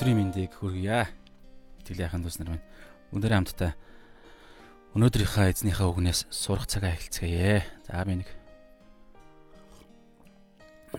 [0.00, 1.12] Өдрийн мэндийг хүргье.
[1.84, 2.64] Итгэл яхан дус нар минь.
[3.12, 3.76] Өнөөдөр хамтдаа
[4.96, 7.60] өнөөдрийнхөө эзнийхээ үгнээс сурах цагаа эхэлцгээе.
[7.84, 8.28] За би нэг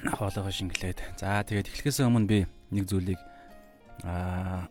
[0.05, 1.17] хоолойгоо шингэлээд.
[1.17, 3.17] За тэгээд эхлэхээс өмнө би нэг зүйлийг
[4.05, 4.69] аа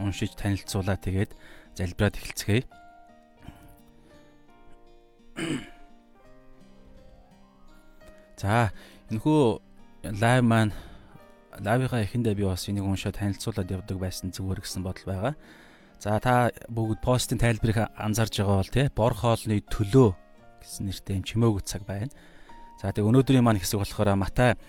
[0.00, 1.36] уншиж танилцуулаа тэгээд
[1.76, 2.64] залбираад эхэлцгээе.
[8.40, 8.72] За
[9.12, 9.40] энэхүү
[10.16, 10.72] лайв маань
[11.62, 15.34] лавыга эхэндээ би бас энийг уншаад танилцуулаад явдаг байсан зүгээр гэсэн бодол байгаа.
[16.00, 20.08] За та бүгд постын тайлбарыг анзаарж байгаа бол тий бор хоолны төлөө
[20.60, 22.12] гэсэн нэртэй юм чимээгүү цаг байна.
[22.82, 24.60] За тэгээ өнөөдрийн маань хэсэг болохоор Матай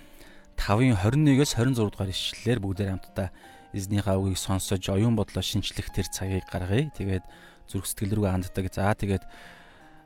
[0.56, 3.30] 5-ын 21-с 26 дугаар ишлэлээр бүгдээр хамтдаа
[3.76, 6.88] эзнийхээ үгийг сонсож оюун бодлоо шинчлэх тэр цагийг гаргая.
[6.96, 7.26] Тэгээд
[7.68, 8.72] зүрх сэтгэл рүү ханддаг.
[8.72, 9.28] За тэгээд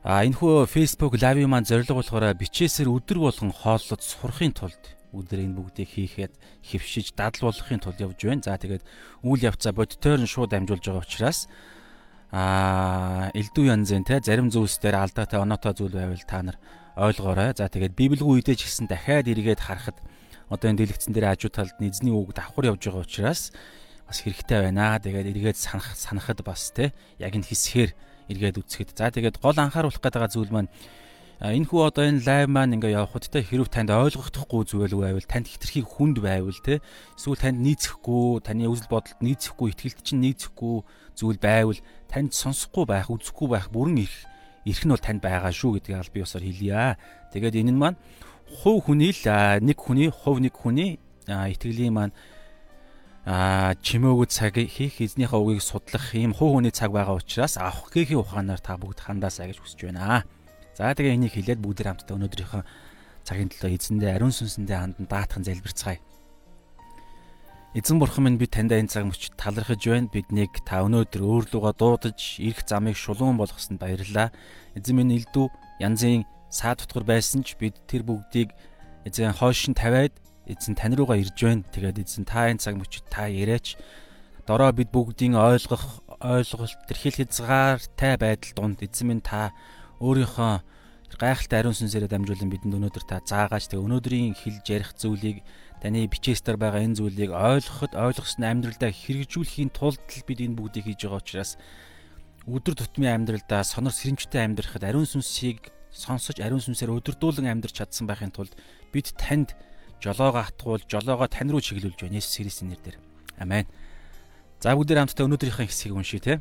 [0.02, 5.44] а энэ хөө Facebook live маань зорилго болохоор бичээсээр өдөр болгон хооллож сурахын тулд өдөр
[5.44, 6.32] энэ бүгдийг хийхэд
[6.64, 8.42] хөвшиж дадал болгохын тулд явж байна.
[8.42, 8.84] За тэгээд
[9.22, 11.48] үйл явцаа бодтойр нь шууд амжуулж байгаа учраас
[12.32, 16.56] аа элдв янзын те зарим зүйлс дээр алдаатай оноотой зүйл байвал та нар
[16.96, 17.52] ойлгоорой.
[17.52, 20.00] За тэгээд библигүй үедээ ч гэсэн дахиад эргээд харахад
[20.48, 23.52] одоо энэ дэлгэцэн дээр хажуу талд нь эзний үг давхар явж байгаа учраас
[24.08, 24.96] бас хэрэгтэй байна.
[24.96, 27.90] Тэгээд эргээд санах санахад бас те яг энэ хэсгээр
[28.32, 28.96] эргээд үцхэд.
[28.96, 30.72] За тэгээд гол анхааруулах гэдэг зүйл маань
[31.42, 35.50] энэ хүү одоо энэ лайв маань ингээ явхад те хэрв танд ойлгохдохгүй зүйл байвал танд
[35.50, 36.78] хитрхийг хүнд байвал те
[37.18, 40.86] эсвэл танд нийцэхгүй таны үзэл бодолд нийцэхгүй ихтгэлд чинь нийцэхгүй
[41.18, 44.14] зүйл байвал танд сонсохгүй байх үзэхгүй байх бүрэн их
[44.70, 46.94] эрх нь бол танд байгаа шүү гэдгийг аль би усаар хэлье.
[47.34, 47.98] Тэгээд энэ нь маань
[48.46, 49.26] хувь хүний л
[49.58, 52.14] нэг хүний хувь нэг хүний итгэлийн маань
[53.26, 58.22] а чимээгүүд цаг хийх эзнийхээ үгийг судлах ийм хувь хүний цаг байгаа учраас авах гээхийн
[58.22, 60.22] ухаанаар та бүгд хандаасаа гэж хүсэж байна.
[60.76, 62.62] За тэгээ энийг хэлээд бүгд хамтдаа өнөөдрийнхөө
[63.28, 66.00] цагийн төлөө эзэндээ ариун сүнсэндээ хандан даатхан залбирцгаая.
[67.72, 70.12] Эзэн бурхан минь би таньда энэ цаг мөчид талархаж байна.
[70.12, 74.28] Биднийг та өнөөдөр өөрлөгөө дуудаж, ирэх замыг шулуун болгосонд баярлалаа.
[74.76, 75.48] Эзэн минь элдв
[75.80, 78.52] янзын саад тутгар байсан ч бид тэр бүгдийг
[79.08, 80.12] эзэн хойш нь тавиад
[80.44, 81.64] эзэн тань руугаа ирж байна.
[81.72, 83.80] Тэгээд эзэн та энэ цаг мөчид та яриач.
[84.44, 89.56] Дороо бид бүгдийн ойлгох, ойлголт, тэрхэл хязгаартай байдал донд эзэн минь та
[90.02, 90.52] өөрийнхөө
[91.16, 95.46] гайхалтай ариун сүнсээрээ дамжуулан бидэнд өнөөдөр та заагаач тэгээ өнөөдрийн хэлж ярих зүйлийг
[95.78, 101.20] таны бичээстэр байгаа энэ зүйлийг ойлгоход ойлгосноо амьдралдаа хэрэгжүүлэхийн тулд бид энэ бүгдийг хийж байгаа
[101.22, 101.52] учраас
[102.48, 108.32] өдөр тутмын амьдралдаа сонор сэрэмжтэй амьдрахад ариун сүнсийг сонсож ариун сүнсээр өдөрдүүлэн амьдрч чадсан байхын
[108.32, 108.56] тулд
[108.90, 109.54] бид танд
[110.02, 112.98] жолоогоо хатгуул жолоогоо тань руу чиглүүлж байна Есүс Христосийн нэрээр.
[113.38, 113.68] Амен.
[114.58, 116.34] За бүгдээ хамтдаа өнөөдрийнхээ хэсгийг уншийе те.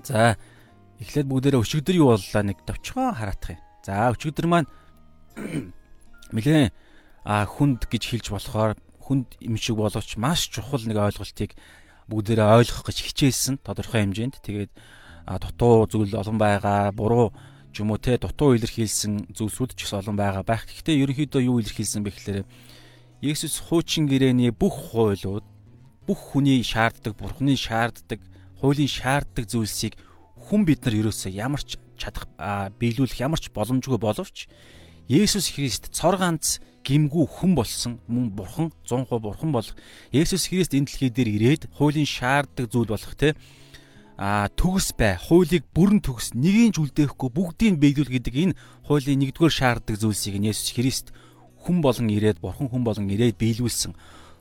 [0.00, 0.40] За
[1.02, 3.58] Эхлээд бүгдээрээ өчигдөр юу боллоо нэг товчхон хараах юм.
[3.82, 4.70] За өчигдөр маань
[6.34, 6.70] нэлээ
[7.26, 11.58] а хүнд гэж хэлж болохоор хүнд юм шиг боловч маш чухал нэг ойлголтыг
[12.06, 14.38] бүгдээрээ ойлгох гэж хичээсэн тодорхой хэмжээнд.
[14.46, 14.70] Тэгээд
[15.26, 17.34] дутуу зүйл олон байгаа, буруу
[17.74, 20.70] ч юм уу те дутуу илэрхийлсэн зүйлсүүд ч олон байгаа байх.
[20.70, 22.46] Гэхдээ ерөнхийдөө юу илэрхийлсэн бэ гэхээр
[23.22, 25.46] Есүс хуучин гэрээний бүх хуйлууд
[26.06, 28.18] бүх хүний шаарддаг, бурхны шаарддаг,
[28.58, 29.94] хуулийн шаарддаг зүйлсийг
[30.48, 32.26] хүн бид нар ерөөсөө ямар ч чадах
[32.78, 34.46] биелүүлэх ямар ч боломжгүй боловч
[35.10, 39.74] Есүс Христ цор ганц гимгүү хүн болсон мөн бурхан 100% бурхан болох
[40.14, 43.34] Есүс Христ энэ дэлхий дээр ирээд хуулийн шаарддаг зүйл болох те.
[44.16, 49.58] А төгс бай хуулийг бүрэн төгс нэгийг ч үлдээхгүй бүгдийг биелүүл гэдэг энэ хуулийн нэгдүгээр
[49.58, 51.06] шаарддаг зүйлсийг Есүс Христ
[51.66, 53.94] хүн болон ирээд бурхан хүн болон ирээд биелүүлсэн.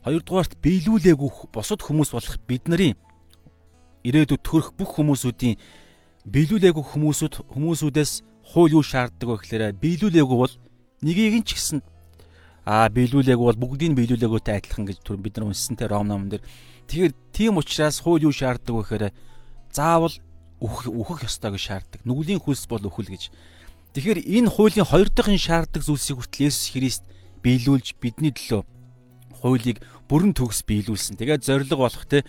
[0.05, 2.97] Хоёрдугаарт биелүүлээгүй бусад хүмүүс болох бид нарын
[4.01, 5.61] ирээдүйд төрөх бүх хүмүүсүүдийн
[6.29, 8.11] биелүүлээгүй хүмүүсүүд хүмүүсүүдээс
[8.53, 10.53] хууль юу шаарддаг вэ гэхээр биелүүлээгүй бол
[11.01, 11.79] нэгийг нь ч гэсэн
[12.65, 16.45] аа биелүүлээгүй бол бүгдийг нь биелүүлээгүйтэй адилхан гэж бид нар унссан те Ром номон дээр.
[16.85, 19.05] Тэгэхээр тийм учраас хууль юу шаарддаг вэ гэхээр
[19.73, 20.13] заавал
[20.61, 22.01] үхэх ёстой гэж шаарддаг.
[22.05, 23.33] Нүглийн хөлс бол үхэл гэж.
[23.97, 27.03] Тэгэхээр энэ хуулийн хоёр дахь шаарддаг зүйлсийг хүртэл Есүс Христ
[27.41, 28.61] биелүүлж бидний төлөө
[29.41, 31.17] хуулийг бүрэн төгс биелүүлсэн.
[31.17, 32.21] Тэгээд зориг болох те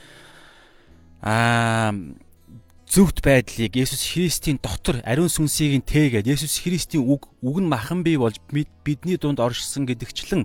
[1.21, 1.93] аа
[2.89, 8.03] зөвхт байдлыг Есүс Христийн дотор ариун сүнсийг нь тээгээд Есүс Христийн үг үг нь махан
[8.03, 10.45] бий болж бидний дунд оршсон гэдэгчлэн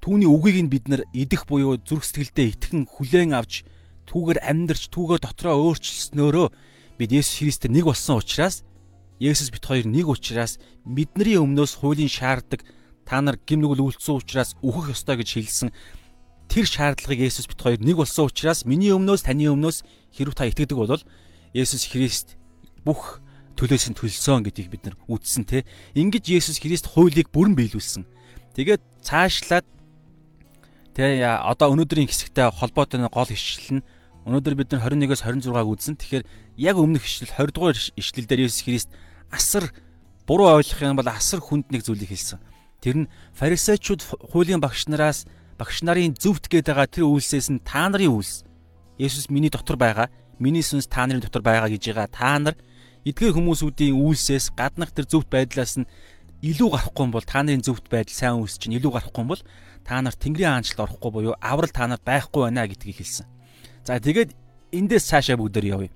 [0.00, 3.62] түүний үгийг нь бид нар идэх буюу зүрх сэтгэлдээ итгэн хүлээн авч
[4.08, 6.46] түүгээр амьдрч түүгээр дотроо өөрчлснөөрөө
[6.98, 8.64] бид Есүс Христээр нэг болсон учраас
[9.20, 12.64] Есүс бит хоёр нэг учраас бидний өмнөөс хуулийн шаарддаг
[13.06, 15.70] та нар гим нүгэл үйлцсэн учраас үхэх ёстой гэж хэлсэн
[16.50, 20.76] тэр шаардлагыг Есүс бит хоёр нэг болсон учраас миний өмнөөс таны өмнөөс хэрв та итгэдэг
[20.76, 21.00] бол
[21.52, 22.34] Есүс Христ
[22.82, 23.20] бүх
[23.58, 25.62] төлөөс нь төлсөн гэдгийг бид нар үзсэн те.
[25.94, 28.04] Ингэж Есүс Христ хуулийг бүрэн биелүүлсэн.
[28.56, 29.66] Тэгээд цаашлаад
[30.96, 33.86] Тэ одоо өнөөдрийн хэсэгтэй холбоотой гол ишлэл нь
[34.24, 36.00] өнөөдөр бид нар 21-оос 26-аг үзсэн.
[36.00, 36.24] Тэгэхээр
[36.56, 38.88] яг өмнөх ишлэл 20 дугаар ишлэл дээр Есүс Христ
[39.28, 39.76] асар
[40.24, 42.40] буруу ойлгох юм бол асар хүнд нэг зүйлийг хэлсэн.
[42.80, 45.28] Тэр нь фарисеучуд хуулийн багш нараас
[45.60, 48.48] багш нарын зөвт гээд байгаа тэр үйлсээс нь та нарын үйлс.
[48.96, 50.08] Есүс миний дотор байгаа,
[50.38, 52.08] миний сүнс та нарын дотор байгаа гэж байгаа.
[52.12, 52.56] Та нар
[53.06, 55.88] эдгээр хүмүүсүүдийн үйлсээс гаднах тэр зөвхт байдлаас нь
[56.42, 59.42] илүү гарахгүй юм бол та нарын зөвхт байдал сайн үйлс чинь илүү гарахгүй юм бол
[59.86, 63.26] та нар Тэнгэрийн хаанчлалд орохгүй буюу аврал та нарт байхгүй байна гэдгийг хэлсэн.
[63.86, 64.34] За тэгээд
[64.74, 65.90] эндээс цаашаа бүгдээр явъя.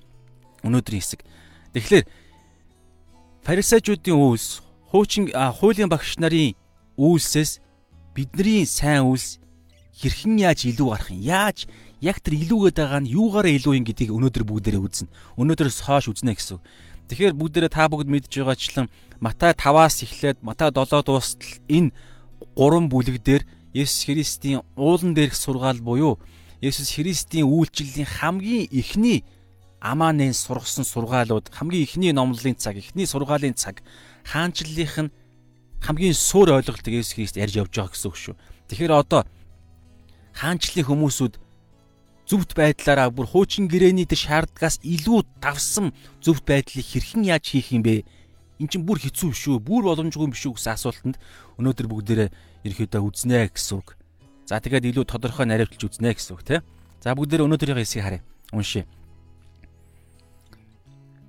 [0.62, 1.20] Өнөөдрийн хэсэг.
[1.74, 2.06] Тэгэхээр
[3.42, 4.62] фарисеучуудын үйлс,
[4.94, 6.54] хуучин хуулийн багш нарын
[6.96, 7.60] үйлсээс
[8.14, 9.42] бидний сайн үйлс
[9.98, 11.20] хэрхэн яаж илүү гарах юм?
[11.20, 11.66] Яаж
[12.00, 15.12] яг тэр илүүгээд байгаа нь юугаараа илүү юм гэдгийг өнөөдөр бүгдээрээ үзнэ.
[15.36, 16.60] Өнөөдрөөс хойш үзнэ гэсэн.
[17.12, 18.88] Тэгэхээр бүгдээрээ та бүгд мэдж байгаачлан
[19.20, 21.92] Матай 5-аас эхлээд Матай 7 дуустал энэ
[22.56, 23.42] гурван бүлэг дээр
[23.76, 26.16] Есүс Христийн уулан дээрх сургаал буюу
[26.64, 29.24] Есүс Христийн үйлчлэлийн хамгийн эхний
[29.80, 33.82] амаанын сургасан сургаалууд хамгийн эхний номлолын цаг, эхний сургаалын цаг
[34.24, 35.12] хаанчлалынх нь
[35.80, 38.34] хамгийн суур ойлголтыг Есүс Христ ярьж явж байгаа гэсэн үг шүү.
[38.68, 39.24] Тэгэхээр одоо
[40.36, 41.34] хаанчлалын хүмүүсүүд
[42.30, 45.90] зөвхт байдлаараа бүр хуучин гэрээний тэр шаардлагаас илүү давсан
[46.22, 48.06] зөвхт байдлыг хэрхэн яаж хийх юм бэ?
[48.62, 49.58] Эн чинь бүр хэцүү шүү.
[49.58, 51.18] Бүр боломжгүй биш үү гэсэн асуултанд
[51.58, 52.30] өнөөдөр бүгдээрээ
[52.70, 53.98] ерөөдөө үзнэ гэсэн үг.
[54.46, 56.62] За тэгээд илүү тодорхой наривчилж үзнэ гэсэн үг тийм.
[57.02, 58.22] За бүгдээрээ өнөөдрийнхээ хэсгийг харъя.
[58.54, 58.86] Уншия.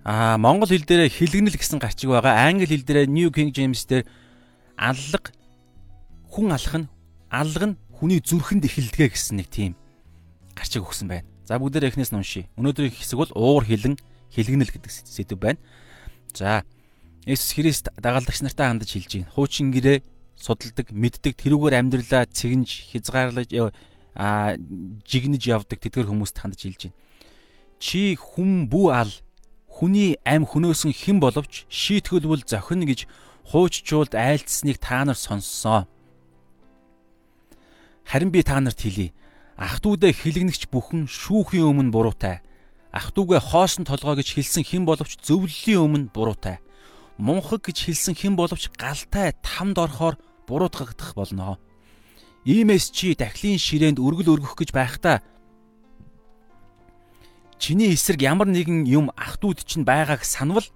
[0.05, 2.45] Аа монгол хэл дээр хилгэнэл гэсэн гарчиг байгаа.
[2.45, 4.05] Англи хэл дээр New King James дээр
[4.77, 5.33] аллаг
[6.29, 6.87] хүн алах нь
[7.33, 9.80] аллаг нь хүний зүрхэнд эхэлдэг гэсэн нэг тийм
[10.61, 11.25] гарчиг өгсөн байна.
[11.49, 12.45] За бүгдээ эхнээс нь уншия.
[12.53, 13.97] Өнөөдрийн хэсэг бол уур хилэн
[14.29, 15.57] хилгэнэл гэдэг сэдв байна.
[16.37, 16.61] За
[17.25, 19.33] Есүс Христ дагалдагч нартай хандаж хэлж байна.
[19.33, 20.05] Хуучин гэрээ
[20.37, 23.49] судалдаг, мэддэг, тэрүүгээр амьдралаа цэгнж, хязгаарлаж
[24.13, 24.57] а
[25.05, 26.97] жигнэж явдаг тэдгэр хүмүүст хандаж хэлж байна.
[27.81, 29.11] Чи хүн бүү ал
[29.65, 33.09] хүний ам хөнөөсөн хэн боловч шийтгэлбэл зохино гэж
[33.49, 35.89] хууччуулд айлтсныг та нар сонссон.
[38.05, 39.13] Харин би та нарт хэлье.
[39.60, 42.44] Ах トゥ удаа хилэгнэгч бүхэн шүүхийн өмнө буруутай.
[42.92, 46.60] Ах トゥ угээ хоосон толгой гэж хэлсэн хэн боловч зөвлөлийн өмнө буруутай.
[47.16, 51.56] Мунхаг гэж хэлсэн хэн боловч галтай тамд орохоор буруутгагдах болно.
[52.44, 55.24] Иймээс чи дахлын ширээнд өргөл өргөх гэж байхдаа
[57.58, 60.68] чиний эсрэг ямар нэгэн юм ах トゥ уд чинь байгааг санвал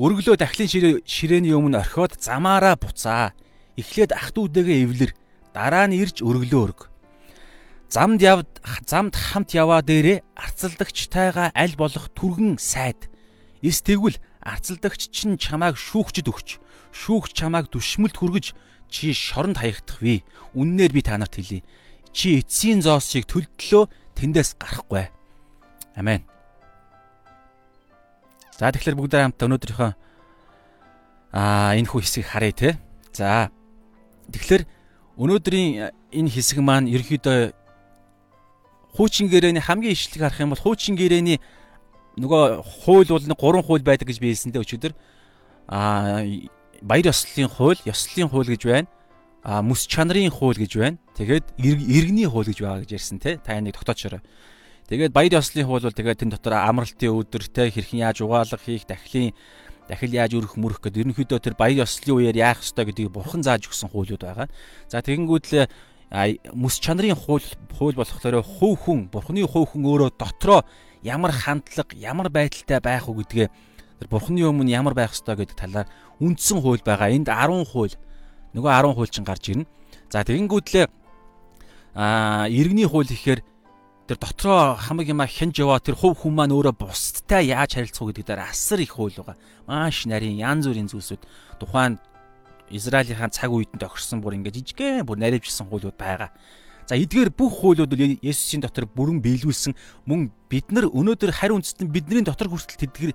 [0.00, 0.68] өргөлөө дахлын
[1.04, 3.36] ширээний өмнө орхиод замаараа буцаа.
[3.76, 5.12] Эхлээд ах トゥ удэгээ эвлэр
[5.52, 6.80] дараа нь ирж өргөлөө өрг.
[7.93, 8.49] Замд явд
[8.89, 13.05] замд хамт яваа дээрээ арцалдагчтайгаа аль болох түргэн сайд.
[13.61, 16.57] Эс тэгвэл арцалдагч чинь чамааг шүүгчд өгч,
[16.89, 18.57] шүүгч чамааг дүшмэлт хүргэж
[18.89, 20.25] чи шоронд хаягдах вэ?
[20.57, 21.61] Үннээр би та нарт хэлье.
[22.09, 23.85] Чи эцсийн зоосыг төлдлөө
[24.17, 25.13] тэндээс гарахгүй.
[25.93, 26.25] Амен.
[28.57, 29.91] За тэгэхээр бүгдээ хамт өнөөдрийнхөө
[31.29, 32.69] аа энэ хүү хэсгийг харъя те.
[33.13, 33.53] За
[34.33, 34.65] тэгэхээр
[35.21, 37.61] өнөөдрийн энэ хэсэг маань ерөөхдөө
[38.95, 41.41] хуучин гэрээний хамгийн ишлэг харах юм бол хуучин гэрээний
[42.17, 44.93] нөгөө хууль бол нэг гурван хууль байдаг гэж би хэлсэндээ өчигдөр
[45.67, 46.21] аа
[46.83, 48.87] баяр ёслолын хууль, ёслолын хууль гэж байна.
[49.43, 50.97] А мэс чанарын хууль гэж байна.
[51.15, 53.39] Тэгээд иргэний хууль гэж байгаа гэж ярьсан те.
[53.39, 54.21] Та энийг тогтоочорой.
[54.87, 58.83] Тэгээд баяр ёслолын хууль бол тэгээд тэн дотор амралтын өдөр те хэрхэн яаж угаалга хийх,
[58.83, 59.31] дахлын
[59.87, 63.67] дахил яаж өрөх мөрөх гэдэг ерөнхийдөө тэр баяр ёслолын үеэр яах ёстой гэдгийг бурхан зааж
[63.67, 64.47] өгсөн хуулиуд байгаа.
[64.87, 65.67] За тэгэнгүүт л
[66.13, 67.41] мэс чанарын хууль
[67.73, 70.61] хууль болохоор хувь хүн бурханы хувь хүн өөрөө дотроо
[71.01, 75.89] ямар хандлага, ямар байдалтай байх уу гэдгээ тэр бурханы өмнө ямар байх ёстой гэдэг талаар
[76.21, 77.09] үндсэн хууль байгаа.
[77.09, 77.97] Энд 10 хууль
[78.53, 79.65] нөгөө 10 хууль чинь гарч ирнэ.
[80.13, 80.85] За тэгэнгүүтлээ
[81.97, 83.41] а иргэний хууль ихээр
[84.05, 88.25] тэр дотроо хамаг юма хянж яваа тэр хувь хүн маань өөрөө бусдтай яаж харилцах гэдэг
[88.37, 89.37] дээр асар их хууль байгаа.
[89.65, 91.25] Маш нарийн янз бүрийн зүйлсүүд
[91.57, 91.97] тухайн
[92.73, 96.33] Израилийн цаг үед тохирсон бүр ингээд жижигхэн бүр наривчсан хуулиуд байгаа.
[96.89, 99.77] За эдгээр бүх хуулиуд бол Есүсийн дотор бүрэн биелүүлсэн
[100.09, 103.13] мөн бид нар өнөөдөр хариу үндэстэн бидний дотор хүртэл тэдгээр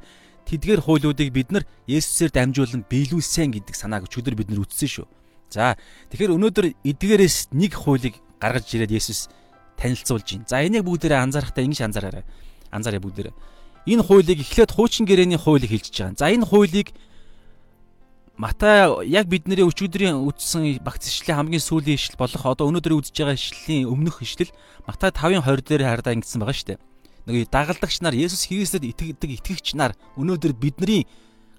[0.49, 5.07] тэдгээр хуулиудыг бид нар Есүсээр дамжуулан биелүүлсэн гэдэг санааг өчигдөр бид нар үтсэн шүү.
[5.53, 5.77] За
[6.09, 9.29] тэгэхээр өнөөдөр эдгээрээс нэг хуулийг гаргаж ирээд Есүс
[9.77, 10.49] танилцуулж байна.
[10.49, 12.25] За энийг бүгдээрээ анзаарахтаа ингэж анзаараарай.
[12.73, 13.35] Анзаарай бүгдээрээ.
[13.89, 16.17] Энэ хуулийг эхлээд хуучин гэрээний хуулийг хэлж байгаа.
[16.17, 16.93] За энэ хуулийг
[18.39, 23.35] Матай яг бидний өчигдрийн үтсэн багц ишлэлийн хамгийн сүүлийн ишлэл болох одоо өнөөдөр үзэж байгаа
[23.35, 24.55] ишлэлийн өмнөх ишлэл
[24.87, 26.83] Матай 5:20 дээр хардаа ингэсэн байгаа шүү дээ.
[27.27, 31.11] Нэг дагалдагч нар Есүс Христэд итгэдэг итгэгч нар өнөөдөр бидний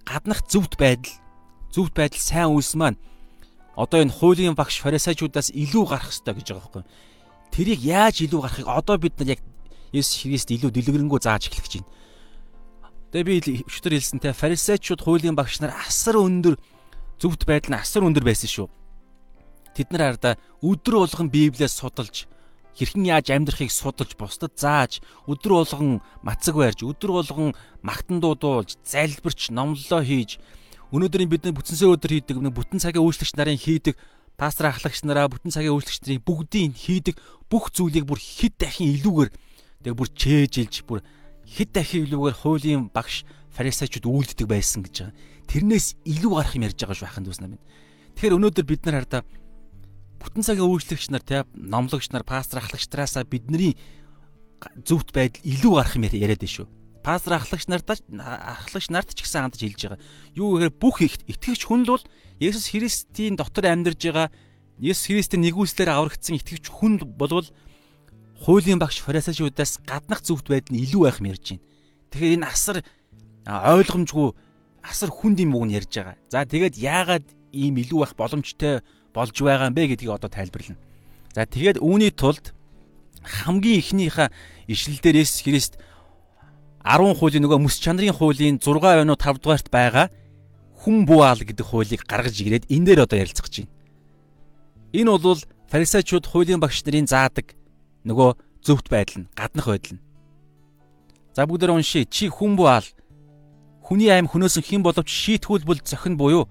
[0.07, 1.19] гаднах зөвхт байдал
[1.67, 2.95] зөвхт байдал сайн үйлс маань
[3.75, 6.83] одоо энэ хуулийн багш фарисеучудаас илүү гарах ёстой гэж байгаа байхгүй.
[7.51, 9.41] тэрийг яаж илүү гарахыг одоо бид нар яг
[9.91, 11.91] Есүс Христ илүү дэлгэрэнгүй зааж эхлэх гэж байна.
[13.09, 16.61] Тэгээ би өчтөр хэлсэнтэй фарисеучуд хуулийн багш нар асар өндөр
[17.17, 18.67] зөвхт байдал нь асар өндөр байсан шүү.
[19.73, 22.29] Тэд нар хараа өдөр болгон Библиэс судалж
[22.77, 29.49] хэрхэн яаж амьдрахыг судалж бусдад зааж өдөр болгон мацаг барьж өдөр болгон магтан дуудуулж залбирч
[29.49, 30.37] номлолоо хийж
[30.93, 33.97] өнөөдрийн бидний бүтэнсээ өдөр хийдэг бүтэн цагийн үйлчлэгч нарын хийдэг
[34.37, 37.17] пастор ахлагч нараа бүтэн цагийн үйлчлэгч нарын бүгдийн хийдэг
[37.49, 39.29] бүх зүйлийг бүр хэд дахин илүүгээр
[39.81, 41.01] тэгээ бүр чээжилж бүр
[41.49, 45.17] хэд дахин илүүгээр хуулийн багш фарисеучуд үйлддэг байсан гэж байгаа.
[45.49, 47.61] Тэрнээс илүү гарах юм ярьж байгаа шүү хахын дүүс намын.
[48.13, 49.21] Тэгэхээр өнөөдөр бид нар хардаа
[50.21, 53.73] бүтэн цагийн үйлчлэгч нар те номлогч нар пастор ахлагчдараасаа бидний
[54.85, 56.67] зөвхт байдал илүү гарах юм яриад байна шүү.
[56.99, 57.95] Пастор ахлагч нартаа
[58.59, 59.99] ахлагч нарт ч гэсэн хандж хэлж байгаа.
[60.35, 62.05] Юу гэхээр бүх итгэгч хүн л бол
[62.43, 64.27] Есүс Христийн дотор амьдарж байгаа
[64.83, 67.47] Есүс Христийн нэгүслээр аврагдсан итгэгч хүн болвол
[68.39, 71.63] хуулийн багш фарисеучудаас гаднах зөвхт байдал нь илүү байх юм ярьж байна.
[72.11, 72.77] Тэгэхээр энэ асар
[73.45, 74.27] ойлгомжгүй
[74.83, 76.15] асар хүнд юм уу нь ярьж байгаа.
[76.31, 78.79] За тэгээд яагаад ийм илүү байх боломжтой
[79.11, 80.79] болж байгаа юм бэ гэдгийг одоо тайлбарлана.
[81.35, 82.55] За тэгээд үүний тулд
[83.21, 84.31] хамгийн ихнийхээ
[84.71, 85.73] ишлэлдэр Есүс Христ
[86.87, 90.07] 10 хуулийн нөгөө мэс чанарын хуулийн 6 оноо 5 дугаарт байгаа
[90.79, 93.73] хүн бууаал гэдэг хуулийг гаргаж ирээд энэ дээр одоо ярилцах гэж байна.
[94.95, 97.58] Энэ бол фарисеучуд хуулийн багш нарын заадаг
[98.05, 98.29] нөгөө
[98.63, 100.03] зөвхт байдал нь гаднах байдал нь.
[101.35, 102.05] За бүгдээр уншия.
[102.05, 102.85] Чи хүн буал
[103.83, 106.49] хүний аим хөнөөсөн хэн боловч шийтгүүлбэл зохин буюу.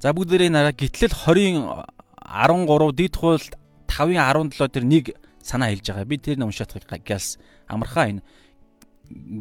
[0.00, 1.84] За бүгдээрээ нараа гитлэл 20-ын
[2.24, 3.42] 13 дид хууль
[3.88, 5.04] 5-ын 17 дээр нэг
[5.42, 6.06] санаа хэлж байгаа.
[6.06, 7.36] Би тэр нь уншаадах гялс
[7.66, 8.22] амархаа энэ.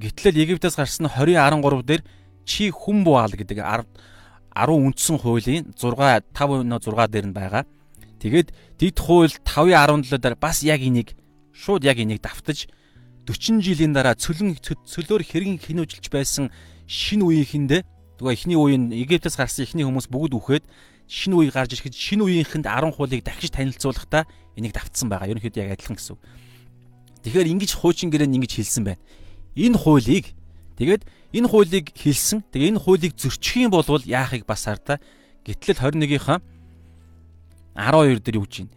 [0.01, 2.01] Гитлэл Египтээс гарсан 20-ын 13 дээр
[2.47, 3.85] чи хүн буал гэдэг 10
[4.57, 5.93] 10 үндсэн хуулийн 6
[6.33, 7.63] 5 6 дээр нь байгаа.
[8.17, 8.49] Тэгээд
[8.81, 11.13] дид хууль 5.17 дээр бас яг энийг
[11.53, 12.65] шууд яг энийг давтаж
[13.27, 16.49] 40 жилийн дараа цөлөн цөлөөр хэрэг хинүүжилж байсан
[16.87, 17.81] шинэ үеийнхэндээ
[18.17, 20.65] нөгөө эхний үеийн Египтээс гарсан эхний хүмүүс бүгд үхээд
[21.05, 24.25] шинэ үе гарч ирэхэд шинэ үеийнхэнд 10 хуулийг дахиж танилцуулахдаа
[24.57, 25.29] энийг давтсан байгаа.
[25.31, 26.21] Ерөнхийдөө яг адилхан гэсэн үг.
[27.23, 29.03] Тэгэхээр ингэж хуучин гэрээ ингэж хэлсэн байна.
[29.55, 30.25] Энэ хуулийг
[30.75, 31.03] тэгээд
[31.37, 32.43] энэ хуулийг хэлсэн.
[32.49, 34.97] Тэгээ энэ хуулийг зөрчих юм бол яахыг бас хардаа.
[35.45, 36.41] Гэтэл 21-ийнхаа
[37.77, 38.73] 12 дээр юу гэж байна?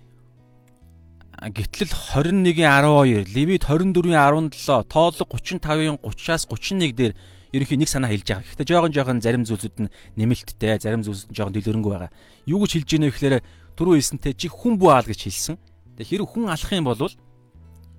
[1.40, 7.16] Гэтэл 21-ийн 12, Левит 24-ийн 17, Тоолог 35-ийн 30-аас 31 дээр
[7.56, 8.44] ерөнхий нэг санаа хэлж байгаа.
[8.44, 12.12] Гэхдээ жоохон жоохон зарим зүйлсүүд нь нэмэлттэй, зарим зүйлсүүд нь жоохон дэлгэрэнгүй байгаа.
[12.44, 13.36] Юу гэж хэлж ийнэ гэхээр
[13.72, 15.56] түрүү хэлсэнтэй чи хүн буаал гэж хэлсэн.
[15.96, 17.08] Тэгээ хэрэг хүн алах юм бол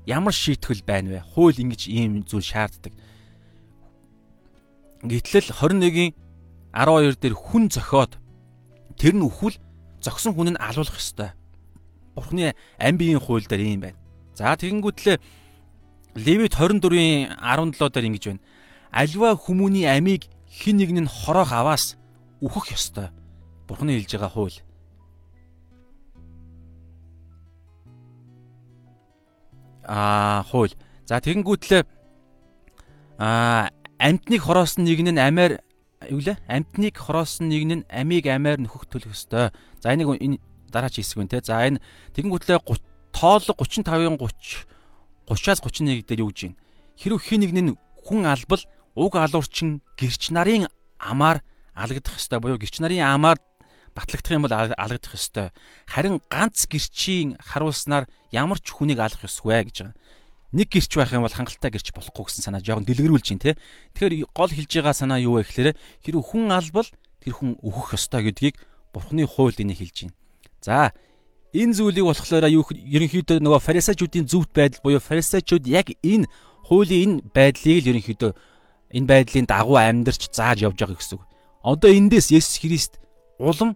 [0.06, 1.26] ямар шийтгэл байна вэ?
[1.34, 2.94] Хууль ингэж ийм зүйл шаарддаг.
[5.02, 6.14] Гэтэл 21-ийн
[6.78, 8.22] 12 дээр хүн зохиод
[9.02, 9.58] тэр нь өхвөл
[10.02, 11.32] зогсон хүн нь алуулах ёстой.
[12.16, 13.98] Бурхны амбигийн хууль дээр ийм байна.
[14.36, 15.18] За тэгэнгүүтлээ
[16.16, 18.44] Левит 24-ийн 17 дээр ингэж байна.
[18.92, 21.96] Альва хүмүүний амийг хин нэг нь хороох аваас
[22.42, 23.08] үхэх ёстой.
[23.68, 24.58] Бурхны хэлж байгаа хууль.
[29.88, 30.76] Аа хууль.
[31.06, 31.84] За тэгэнгүүтлээ
[33.20, 35.64] аа амтныг хороосон нэг нь амиар
[36.10, 36.42] юу лээ?
[36.50, 39.56] Амтныг хороосон нэг нь амийг амиар нөхөх төлөх ёстой.
[39.82, 40.38] За энийг энэ
[40.70, 41.42] дараач хэсэг байна те.
[41.42, 41.82] За энэ
[42.16, 42.60] тэгэнгүүтлээ
[43.12, 44.70] тоолго 35-ын 30
[45.28, 46.60] 30-аас 31 дээр юу гэж байна?
[47.02, 48.64] Хэрвээ хин нэг нь хүн албал
[48.96, 50.70] уг алуурчин гэрч нарын
[51.00, 51.44] амаар
[51.76, 53.38] алгадах ёстой буюу гэрч нарын амаар
[53.96, 55.52] батлагдах юм бол алгадах ёстой.
[55.88, 59.96] Харин ганц гэрчийн харуулснаар ямар ч хүнийг алах ёсгүй гэж байгаа
[60.52, 63.58] нэг гэрч байх юм бол хангалттай гэрч болохгүй гэсэн санаа жоохон дэлгэрүүлж байна те.
[63.96, 65.70] Тэгэхээр гол хэлж байгаа санаа юу вэ гэхээр
[66.04, 66.88] хэрвээ хүн албал
[67.24, 68.60] тэр хүн өөхөх ёстой гэдгийг
[68.94, 70.16] Бурхны хууль энийг хэлж байна.
[70.62, 70.92] За
[71.54, 76.28] энэ зүйлийг болохоор юу ерөнхийдөө нөгөө фарисеучуудын зөвхт байдал буюу фарисеучуд яг энэ
[76.68, 78.32] хуулийн энэ байдлыг л ерөнхийдөө
[78.96, 81.26] энэ байдлын дагуу амьдарч зааж явж байгаа гэсэн үг.
[81.64, 82.94] Одоо эндээс Есүс Христ
[83.40, 83.76] улам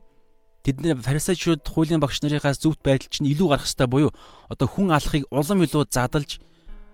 [0.64, 4.12] тэдний фарисеучуд хуулийн багш нарынхаас зөвхт байдал чинь илүү гарах хэрэгтэй буюу
[4.48, 6.40] одоо хүн алахыг улам илүү задалж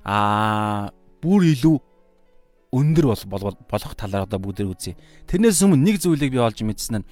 [0.03, 0.89] аа
[1.21, 1.77] бүр илүү
[2.71, 4.95] өндөр бол болох талаар одоо бүгд үзье.
[5.27, 7.07] Тэрнээс өмнө нэг зүйлийг би олж мэдсэн нь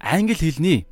[0.00, 0.86] англи хэлний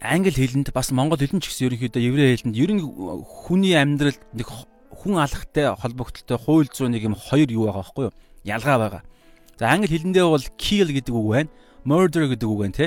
[0.00, 2.80] англи хэлэнд бас монгол хэлэн ч гэсэн ерөнхийдөө еврей хэлэнд ерөн
[3.24, 4.48] хүний амьдралд нэг
[5.00, 8.16] хүн алахтай холбогдлолтой хууль зүйн нэг юм хоёр юу байгаа байхгүй юу?
[8.44, 9.02] Ялгаа байгаа.
[9.60, 11.50] За англи хэлэндээ бол kill гэдэг үг байна.
[11.84, 12.86] Murder гэдэг үг байна те.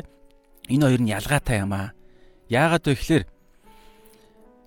[0.69, 1.93] Энэ хоёр нь ялгаатай юм аа.
[2.49, 3.23] Яагаад вэ гэхээр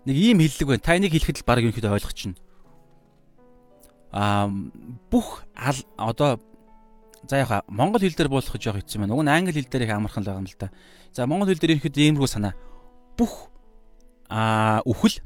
[0.06, 0.86] нэг ийм хиллэг байна.
[0.86, 2.38] Та энийг хэлэхэд л баг ерөнхийдөө ойлгох чинь.
[4.14, 4.50] Аа
[5.10, 6.38] бүх одоо
[7.28, 9.14] за яха монгол хэл дээр буулгах жоох хэцүү байна.
[9.14, 10.70] Уг нь англи хэл дээр их амархан л байгаа юм л да.
[11.12, 12.54] За монгол хэл дээр ерөнхийдөө иймэрхүү санаа.
[13.16, 13.48] бүх
[14.28, 15.22] а үхэл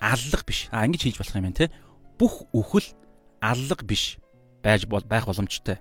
[0.00, 0.68] аллах биш.
[0.70, 1.70] А ингэж хийж болох юм байна те.
[2.18, 2.94] Бүх үхэл
[3.40, 4.18] аллах биш
[4.62, 5.78] байж байх боломжтой.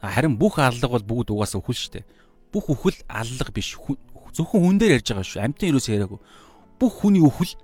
[0.00, 2.04] Харин бүх аллах бол бүгд угаасаа үхэл шүү дээ.
[2.52, 3.74] Бүх үхэл аллах биш.
[4.36, 5.42] Зөвхөн хүн дээр ярьж байгаа шүү.
[5.42, 6.20] Амьтан юус яриаггүй.
[6.78, 7.56] Бүх хүний үхэл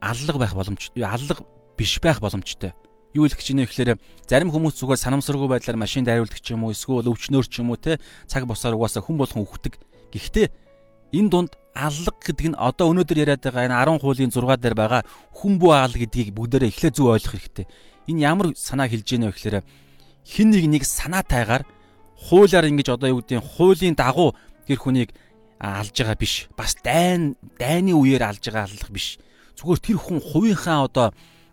[0.00, 1.04] аллах байх боломжтой.
[1.04, 1.44] Аллах
[1.76, 2.72] биш байх боломжтой.
[3.14, 3.90] Юу хэлэх гэж вэ гэхээр
[4.30, 7.78] зарим хүмүүс зүгээр санамсаргүй байдлаар машин дайруулдаг ч юм уу эсвэл өвчнөр ч юм уу
[7.80, 7.98] те
[8.30, 9.82] цаг босаар угаасаа хүн болгон үхдэг.
[10.14, 10.46] Гэхдээ
[11.18, 15.02] энэ дунд аллах гэдэг нь одоо өнөөдөр яриад байгаа энэ 10 хуулийн 6 дээр байгаа
[15.34, 17.66] хүн бүү аал гэдгийг бүгдээрээ эхлээ зөв ойлгох хэрэгтэй.
[18.10, 19.56] Энэ ямар санаа хэлж ийнэ вэ гэхээр
[20.22, 21.66] хин нэг нэг санаатайгаар
[22.14, 25.10] хуулиар ингэж одоо юу гэдэг хуулийн дагуу тэр хүнийг
[25.58, 26.46] алж байгаа биш.
[26.54, 29.18] Бас дайн дайны үеэр алж байгаа аллах биш.
[29.58, 31.06] Зүгээр тэр хүн хувийнхаа одоо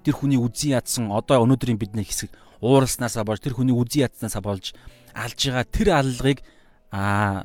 [0.07, 2.31] тэр хүний үзий ядсан одоо өнөөдрийн бидний хэсэг
[2.63, 4.71] ууралснаасаа болж тэр хүний үзий ядснаасаа болж
[5.11, 6.39] алж байгаа тэр аллагыг
[6.95, 7.43] а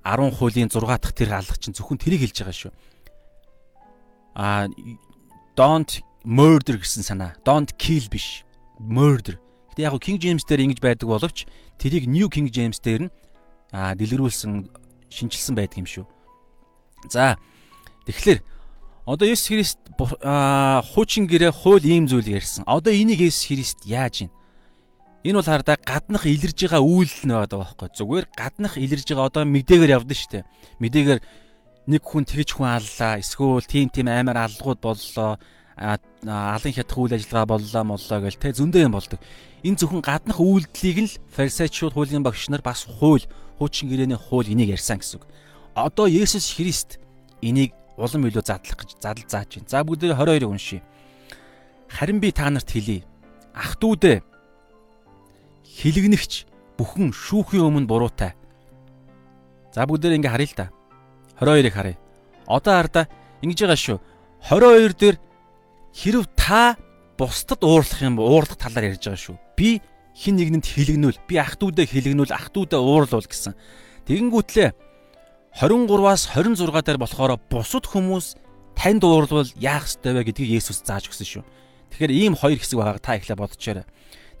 [0.00, 2.72] 10 хуулийн 6 дахь тэр алга чинь зөвхөн тэрийг хэлж байгаа шүү.
[4.32, 4.64] А
[5.52, 7.36] don't murder гэсэн санаа.
[7.44, 8.48] Don't kill биш.
[8.80, 9.36] Murder.
[9.76, 11.44] Гэтэ яг King James дээр ингэж байдаг боловч
[11.76, 13.12] тэрийг New King James дээр нь
[13.76, 14.72] а дэлгэрүүлсэн
[15.12, 16.04] шинчилсэн байдаг юм шүү.
[17.12, 17.36] За
[18.08, 18.53] тэгэхээр
[19.04, 22.64] Одоо Есүс Христ хуучин гэрээ хууль ийм зүйл ярьсан.
[22.64, 24.32] Одоо энийг Есүс Христ яаж ийн?
[25.24, 27.88] Энэ бол хардаа гаднах илэрж байгаа үйлдэл нэ байдаг байхгүй.
[28.00, 30.44] Зүгээр гаднах илэрж байгаа одоо мэдээгээр явдсан шүү дээ.
[30.80, 31.20] Мэдээгээр
[31.88, 33.20] нэг хүн тэгж хүн аллаа.
[33.20, 35.36] Эсвэл тим тим аймаар аллгууд боллоо.
[35.76, 39.20] Алын хятах үйл ажиллагаа боллоо моллоо гэл тэ зөндөө юм болдог.
[39.64, 43.28] Энэ зөвхөн гаднах үйлдэлийг л фарисеучуд хуулийн багш нар бас хууль
[43.60, 45.28] хуучин гэрээний хууль энийг ярьсан гэсэн үг.
[45.76, 47.02] Одоо Есүс Христ
[47.42, 49.68] энийг улам илүү задлах гэж задал зааж байна.
[49.70, 50.82] За бүгд 22-ыг уншия.
[51.88, 53.04] Харин би та нарт хэлий.
[53.54, 54.22] Ах дүүдээ
[55.62, 56.32] хилэгнэгч
[56.78, 58.34] бүхэн шүүхийн өмнө буруутай.
[59.74, 60.66] За бүгдээр ингэ харъя л да.
[61.38, 61.98] 22-ыг харъя.
[62.46, 63.02] Одоо харда
[63.42, 63.98] ингэж байгаа шүү.
[64.50, 65.16] 22 дээр
[65.94, 66.76] хэрв та
[67.18, 69.36] бусдад уурлах юм уурлах талаар ярьж байгаа шүү.
[69.54, 69.80] Би
[70.14, 73.54] хин нэгэнд хилэгнүүл, би ах дүүдээ хилэгнүүл, ах дүүдээ уурлуул гэсэн.
[74.06, 74.70] Тэгэнгүүтлээ
[75.54, 78.34] 23-аас 26 дээр болохоор бусад хүмүүс
[78.74, 81.44] танд уурлвал яах ёстой вэ гэдгийг Есүс зааж өгсөн шүү.
[81.94, 83.86] Тэгэхээр ийм хоёр хэсэг байгааг та эхлээ бодчихоорой.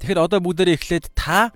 [0.02, 1.54] Тэгэхээр одоо бүгдээрээ эхлээд та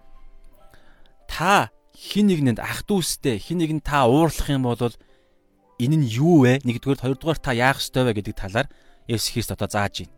[1.27, 6.62] та хин нэгэнд ах дүүстэй хин нэгэнд та уурлах юм бол энэ нь юу вэ?
[6.62, 8.71] Нэгдүгээр хоёрдугаар та яах ёстой вэ гэдэг талаар
[9.11, 10.14] Есүс Христ одоо зааж байна.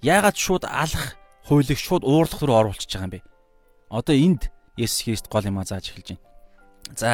[0.00, 3.20] Яагаад шууд алах хуулийг шууд уурлах руу оруулчихж байгаа юм бэ?
[3.92, 4.48] Одоо энд
[4.80, 6.24] Есүс Христ гол юм зааж эхэлж байна.
[6.96, 7.10] За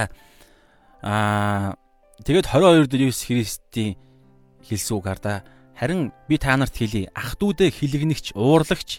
[1.07, 1.79] Аа
[2.27, 3.95] тэгээд 22 дээр Иесус Христийн
[4.67, 5.47] хэлсэн үг хардаа
[5.79, 8.99] харин би та нарт хэлье ах дүүдээ хилэгнэгч уурлагч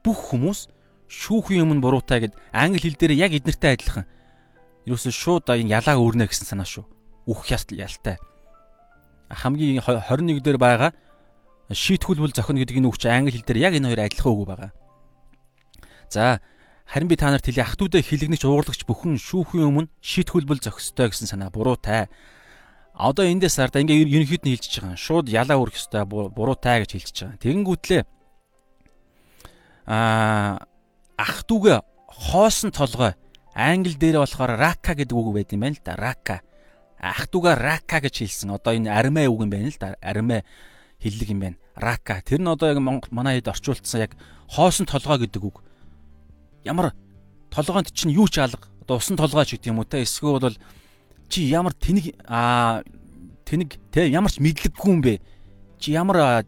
[0.00, 0.72] бүх хүмүүс
[1.12, 4.08] шүүхийн өмнө буруутай гэд англи хэл дээр яг эднэртэй адилхан.
[4.88, 6.88] Юусе шууд ялаа өрнө гэсэн санаа шүү.
[7.28, 8.16] Үх ялтай.
[9.28, 10.96] Хамгийн 21 дээр байгаа
[11.68, 14.70] шийтгүүлбэл зохино гэдэг энэ үг чи англи хэл дээр яг энэ хоёр адилхан үг байгаа.
[16.08, 16.40] За
[16.91, 21.11] Харин би та нарт хэлье ах トゥ удэ хилэгнэж уурлагч бүхэн шүүхийн өмнө шийтгүүлбэл зохистой
[21.11, 22.07] гэсэн санаа буруутай.
[22.95, 24.95] Одоо эндээс сарда ингээ ерөнхийд нь хэлчихэж байгаа.
[24.95, 27.41] Шууд ялаа үрэх ёстой буруутай гэж хэлчихэж байгаа.
[27.43, 28.01] Тэгэнгүүтлээ
[29.91, 30.63] аа
[31.19, 33.19] ах トゥ угээ хоосон толгой
[33.51, 35.99] англи дээр болохоор рака гэдэг үг байд юм байна л да.
[35.99, 36.41] Рака.
[37.03, 38.55] Ах トゥ угаа рака гэж хэлсэн.
[38.55, 39.99] Одоо энэ армэ үг юм байна л да.
[39.99, 40.47] Армэ
[41.03, 41.57] хиллэг юм байна.
[41.75, 42.23] Рака.
[42.23, 44.15] Тэр нь одоо яг манай хэд орчуулсан яг
[44.47, 45.61] хоосон толгой гэдэг үг
[46.64, 46.94] ямар
[47.50, 50.02] толгоонд чинь юу ч алга одоо усан толгой ч гэдэг юм уу те?
[50.02, 50.56] Эсвэл бол
[51.28, 52.82] чи ямар тэнэг аа
[53.44, 55.20] тэнэг те ямар ч мэдлэггүй юм бэ?
[55.78, 56.44] Чи ямар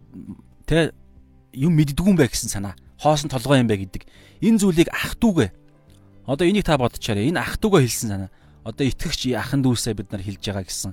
[0.67, 0.93] те
[1.55, 2.75] юм мэддгүй юм бэ гэсэн санаа.
[2.99, 4.03] Хоосон толгой юм бэ гэдэг.
[4.43, 5.51] Энэ зүйлийг ах дүүгээ.
[6.27, 7.31] Одоо энийг та бодчихоорой.
[7.31, 8.31] Энэ ах дүүгээ хэлсэн санаа.
[8.65, 10.93] Одоо итгэгч ахын дүүсээ бид нар хэлж байгаа гэсэн.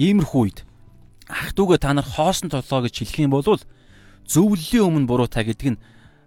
[0.00, 0.58] Иймэрхүү үед
[1.30, 3.46] ах дүүгээ та нар хоосон толгой гэж хэлэх юм бол
[4.26, 5.78] зөвлөлийн өмнө буруу та гэдэг нь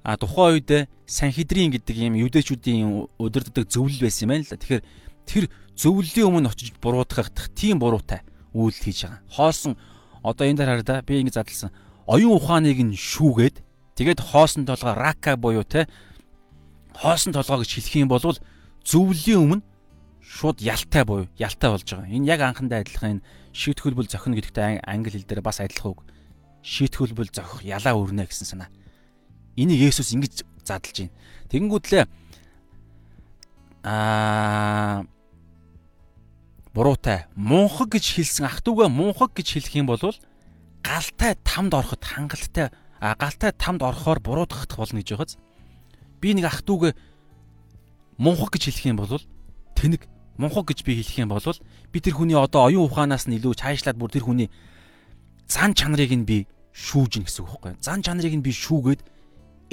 [0.03, 4.59] а тухайн үед Санхедрин гэдэг ийм юдэчүүдийн өдөрддөг зөвлөл байсан юм байна л да.
[4.59, 4.83] Тэгэхээр
[5.23, 5.43] тэр
[5.79, 9.21] зөвлөлийн өмнө очиж буруудах тийм буруутай үйлдэл хийж байгаа.
[9.31, 9.73] Хоосон
[10.23, 11.71] одоо энэ дээр хараа би ингэ задлсан.
[12.07, 13.63] Оюун ухааныг нь шүүгээд
[13.95, 15.87] тэгээд хоосон толгой рака буюу те
[16.99, 18.21] хоосон толгой гэж хэлэх юм бол
[18.83, 19.63] зөвлөлийн өмнө
[20.19, 22.11] шууд ялтай буюу ялтай болж байгаа.
[22.11, 26.03] Энэ яг анхандаа адилхан энэ шийтгүүлбэл зохино гэдэгтэй англи хэл дээр бас адилхан үг.
[26.63, 28.69] Шийтгүүлбэл зохих ялаа өрнө гэсэн санаа.
[29.56, 31.14] Энийг Есүс ингэж задлж байна.
[31.50, 32.04] Тэгэнгүүтлээ
[33.82, 35.06] аа
[36.74, 40.02] буруутай мунхаг гэж хэлсэн ах トゥ угаа мунхаг гэж хэлэх юм бол
[40.84, 42.70] галтай тамд ороход хангалттай
[43.00, 45.38] а галтай тамд орохоор буруудах болно гэж байгааз.
[46.20, 46.92] Би нэг ах トゥ угаа
[48.18, 49.18] мунхаг гэж хэлэх юм бол
[49.74, 50.06] тэнэг
[50.38, 51.42] мунхаг гэж би хэлэх юм бол
[51.92, 54.50] би тэр хүний одоо оюун ухаанаас нь илүү цаашлаад бүр тэр хүний
[55.50, 57.74] зан чанарыг нь би шүүжин гэсэн үг байхгүй.
[57.82, 59.02] Зан чанарыг нь би шүүгээд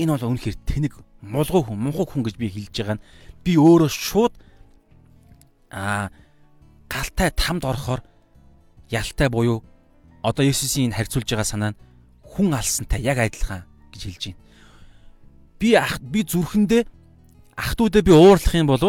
[0.00, 3.04] энэ бол үнэхээр тэнэг мулгуу хүн, мунхаг хүн гэж би хэлж байгаа нь
[3.44, 4.34] би өөрөө шууд
[5.70, 6.08] аа
[6.88, 8.00] галтай тамд орохоор
[8.88, 9.62] ялтай буюу
[10.24, 11.80] одоо Есүсийн энэ харьцуулж байгаа санаа нь
[12.24, 14.40] хүн алсантай яг адилхан гэж хэлж байна.
[15.60, 16.82] Би ах би зүрхэндээ
[17.56, 18.80] ахтуудаа би уурлах юм бол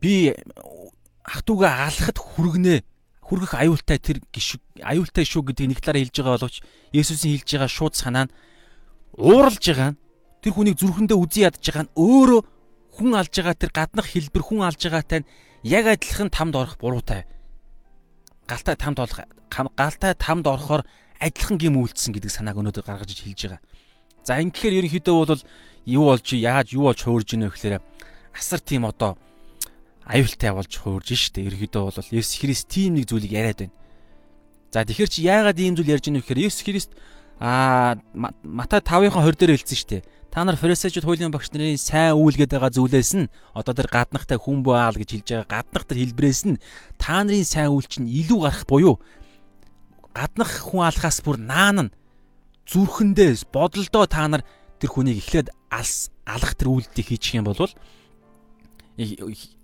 [0.00, 0.36] би
[1.24, 2.84] ахтуугаа алхахад хүргэнэ
[3.22, 6.56] хүргэх аюултай тэр гişүг аюултай шүү гэдэг нэг талаараа хэлж байгаа боловч
[6.92, 8.34] Есүсийн хэлж байгаа шууд санаа нь
[9.16, 10.00] ууралж байгаа нь
[10.42, 12.40] тэр хүнийг зүрхэндээ үзий ядж байгаа нь өөрөө
[12.96, 15.28] хүн алж байгаа тэр гаднах хэлбэр хүн алж байгаатай нь
[15.64, 17.24] яг адилхан тамд орох буруутай.
[18.48, 20.82] Галтай тамд олох галтай тамд орохоор
[21.20, 23.60] адилхан гим үйлдсэн гэдэг санааг өнөөдөр гаргаж хэлж байгаа.
[24.26, 25.42] За ингэхээр ерөнхийдөө бол
[25.86, 27.78] юу болж яаж юу болж хуурж ийнө гэхээр
[28.34, 29.18] асар тийм одоо
[30.06, 33.74] аюултай болж хуурж штэ ерөнхийдөө бол Есүс Христ тийм нэг зүйлийг яриад байна.
[34.74, 36.90] За тэгэхээр чи яагаад ийм зүйл ярьж ийнө гэхээр Есүс Христ
[37.42, 40.06] аа Матай 5-ын 20 дээр хэлсэн штэ.
[40.30, 44.62] Та нар фарисеучуд хуулийн багш нарын сайн үйлгээд байгаа зүйлээс нь одоо тэр гаднахтай хүн
[44.62, 46.62] баал гэж хэлж байгаа гаднах тэр хэлбрээс нь
[47.02, 49.02] та нарын сайн үйл чинь илүү гарах буюу
[50.14, 51.94] гаднах хүн алхаас бүр наан нь
[52.70, 54.46] зүрхэндээ бодолдоо та нар
[54.78, 57.58] тэр хүнийг эхлээд алах тэр үйлдэлийг хийчих юм бол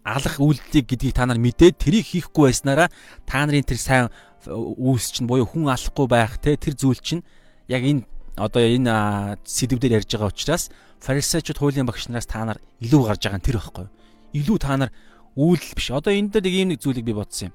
[0.04, 2.92] алах үйлдэлийг гэдгийг та нар мэдээд тэрийг хийхгүй байснараа
[3.24, 4.06] та нарын тэр сайн
[4.44, 7.22] үүс чинь буюу хүн алахгүй байх те тэр зүйл чинь
[7.68, 8.02] яг энэ
[8.36, 13.38] одоо энэ сэдвээр ярьж байгаа учраас фарисеучуд хуулийн багш нараас та нар илүү гарч байгаа
[13.38, 13.94] нь тэр байхгүй юу?
[14.32, 14.90] Илүү та нар
[15.36, 15.88] үйлдэл биш.
[15.92, 17.54] Одоо энэ дээр нэг юм нэг зүйлийг би бодсон юм.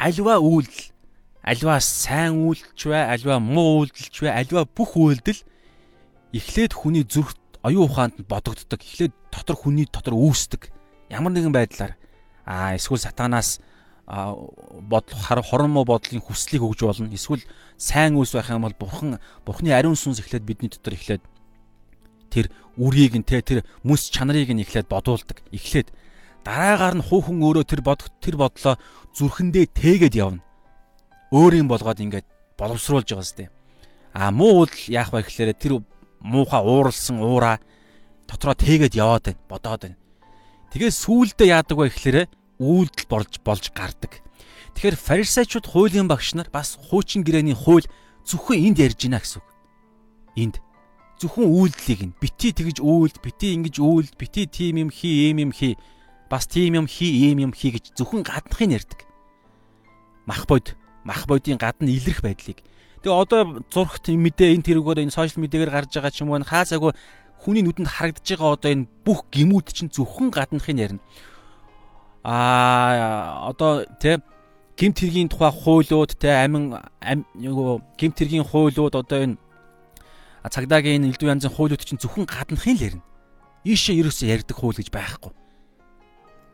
[0.00, 0.92] Альва үйлдэл,
[1.44, 5.40] альва сайн үйлдэлч бай, альва муу үйлдэлч бай, альва бүх үйлдэл
[6.32, 8.80] эхлээд хүний зүрхт оюун ухаанд нь бодогддог.
[8.80, 10.72] Эхлээд дотор хүний дотор үүсдэг.
[11.12, 11.96] Ямар нэгэн байдлаар
[12.44, 13.60] аа эсвэл сатанаас
[14.10, 17.14] бодол хорон муу бодлын хүслийг өгж болно.
[17.14, 17.46] Эсвэл
[17.78, 21.22] сайн үс байх юм бол бурхан бурхны ариун сүнс эхлээд бидний дотор эхлээд
[22.30, 25.46] тэр үрийг нь те тэр мэс чанарыг нь эхлээд бодуулдаг.
[25.54, 25.94] Эхлээд
[26.42, 28.74] дараагаар нь хуу хүн өөрөө тэр бод тэр бодлоо
[29.14, 30.42] зүрхэндээ тээгээд явна.
[31.30, 32.26] Өөрийн болгоод ингээд
[32.58, 33.50] боловсруулж байгаа сте.
[34.10, 35.86] А муу үл яах вэ гэхээр тэр
[36.18, 37.62] муухай ууралсан уураа
[38.26, 39.98] дотроо тээгээд яваад байна, бодоод байна.
[40.74, 42.18] Тэгээ сүулдэ яадаг вэ гэхээр
[42.60, 44.20] үйлдэл болж болж гардаг.
[44.76, 47.88] Тэгэхээр фарисеучуд хуулийн багш нар бас хуучин гэрээний хууль
[48.28, 49.48] зөвхөн энд ярьж байна гэсэн үг.
[50.36, 50.56] Энд
[51.18, 55.52] зөвхөн үйлдлийг нь бити тэгж үйлд, бити ингэж үйлд, бити тийм юм хий, ийм юм
[55.52, 55.80] хий,
[56.28, 59.00] бас тийм юм хий, ийм юм хий гэж зөвхөн гаднахыг ярьдаг.
[60.28, 62.60] Мах бод, мах бодийн гадна илэрх байдлыг.
[63.00, 66.92] Тэгээ одоо зурхт мэдээ энэ тэрүүгээр энэ сошиал медиагаар гарч байгаа ч юм уу хаасаагүй
[67.40, 71.00] хүний нүдэнд харагдаж байгаа одоо энэ бүх гимүүд чинь зөвхөн гаднахыг ярина
[72.24, 74.20] а одоо тэ
[74.76, 76.76] гимт хэргийн тухай хуулиуд тэ амин
[77.36, 79.36] нөгөө гимт хэргийн хуулиуд одоо энэ
[80.48, 83.04] цагдаагийн энэ элдв янзын хуулиуд чинь зөвхөн гаднахын л ярина.
[83.64, 85.32] Ийшээ ерөөсөө ярьдаг хууль гэж байхгүй.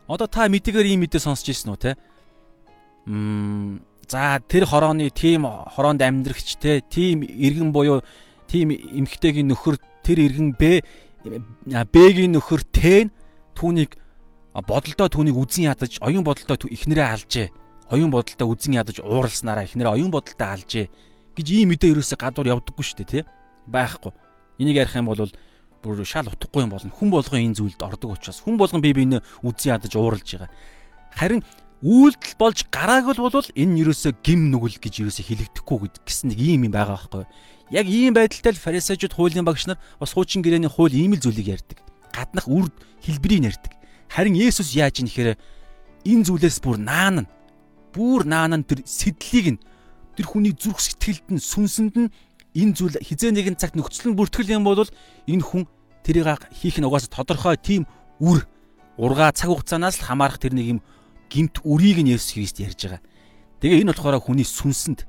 [0.07, 1.91] Одоо та мэдээгээр ийм мэдээ сонсч ирсэн үү те?
[3.07, 8.03] Мм за тэр хорооны тим хороонд амьдрагч те тим иргэн буюу
[8.47, 10.83] тим эмхтэйгийн нөхөр тэр иргэн Б
[11.67, 13.11] Б-гийн нөхөр Т-н
[13.55, 13.99] түүнийг
[14.61, 17.47] бодолдоо түүнийг үзэн ядаж оюун бодолдоо ихнэрээ алжээ.
[17.93, 20.89] Оюун бодолдоо үзэн ядаж ууралснараа ихнэрээ оюун бодолдоо алжээ
[21.37, 23.23] гэж ийм мэдээ ерөөсөө гадуур явдаггүй шүү дээ тий.
[23.69, 24.11] Байхгүй.
[24.57, 25.29] Энийг ярих юм бол
[25.85, 26.89] бүр шал утахгүй юм болно.
[26.89, 30.49] Хүн болгон энэ зүйлд ордог учраас хүн болгон бие биенээ үзэн ядаж ууралж байгаа.
[31.13, 31.45] Харин
[31.85, 36.65] үйлдэл болж гарааг бол бол энэ ерөөсөө гим нүгэл гэж ерөөсөө хэлэгдэхгүй гэсэн нэг ийм
[36.65, 37.29] юм байгаа байхгүй.
[37.69, 41.53] Яг ийм байдалтай л фарисеучуд хуулийн багш нар бас хуучин гэрээний хууль ийм л зүйлийг
[41.53, 41.85] ярьдаг.
[42.09, 42.73] Гаднах үр
[43.05, 43.76] хэлбэрийг ярьдаг.
[44.07, 45.35] Харин Есүс яаж юм нэхэрэ
[46.07, 47.29] энэ зүйлээс бүр наан нь
[47.93, 49.59] бүр наан нь тэр сэтлийг нь
[50.15, 52.09] тэр хүний зүрх сэтгэлд нь сүнсэнд нь
[52.57, 54.81] энэ зүйл хизээ нэгэн цагт нөхцөл нь бүртгэл юм бол
[55.27, 55.67] энэ хүн
[56.01, 57.83] тэрийг хийх нь угаасаа тодорхой тийм
[58.23, 58.47] үр
[58.97, 60.79] ургаа цаг хугацаанаас л хамаарах тэр нэг юм
[61.29, 63.01] гимт үрийг нь Есүс Христ ярьж байгаа.
[63.61, 65.05] Тэгээ энэ болохоор хүний сүнсэнд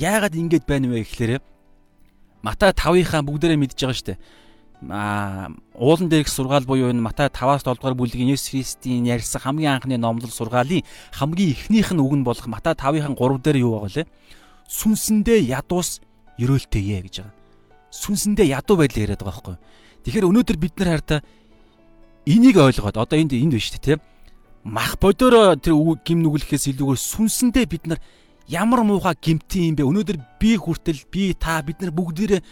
[0.00, 1.42] яагаад ингэж байна вэ гэхээр
[2.42, 4.18] Матай 5-ынхаа бүгдээрээ мэдж байгаа шүү дээ
[4.80, 9.98] уулан дээрх сургаал буюу энэ Матай 5-аас 7 дугаар бүлгийн Есүс Христийн ярьсан хамгийн анхны
[9.98, 14.06] номлол сургаалын хамгийн эхнийх нь үг нь болох Матай 5-ын 3 дээр юу байгаа лээ?
[14.70, 15.98] Сүнсэндээ ядуус
[16.38, 17.34] ерөөлтэйе гэж байгаа.
[17.90, 19.56] Сүнсэндээ ядуу байдлаа яриад байгаа байхгүй.
[20.06, 21.20] Тэгэхээр өнөөдөр бид нар хараа
[22.22, 23.98] энийг ойлгоод одоо энд энд биш тийм
[24.62, 25.74] мах бодороо тэр
[26.06, 27.98] гим нүглэхээс илүүгээр сүнсэндээ бид нар
[28.46, 29.90] ямар муухай гимтэн юм бэ?
[29.90, 32.42] Өнөөдөр би хүртэл би та бид нар бүгдээрээ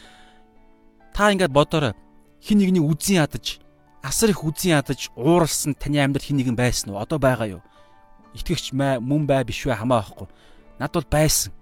[1.15, 1.95] та ингээд бодорой
[2.43, 3.61] хин нэгний үзэн ядаж
[4.07, 7.03] асар их үзэн ядаж ууралсан таны амьдрал хин нэгэн байсан уу?
[7.03, 7.63] Одоо байгаа юу?
[8.35, 10.29] Итгэгч мөн бай биш вэ хамаа байхгүй.
[10.79, 11.53] Над бол байсан.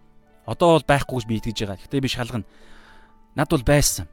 [0.45, 1.81] Одоо бол байхгүй гэж би итгэж байгаа.
[1.81, 2.45] Гэхдээ би шалгана.
[3.35, 4.09] Над бол байсан.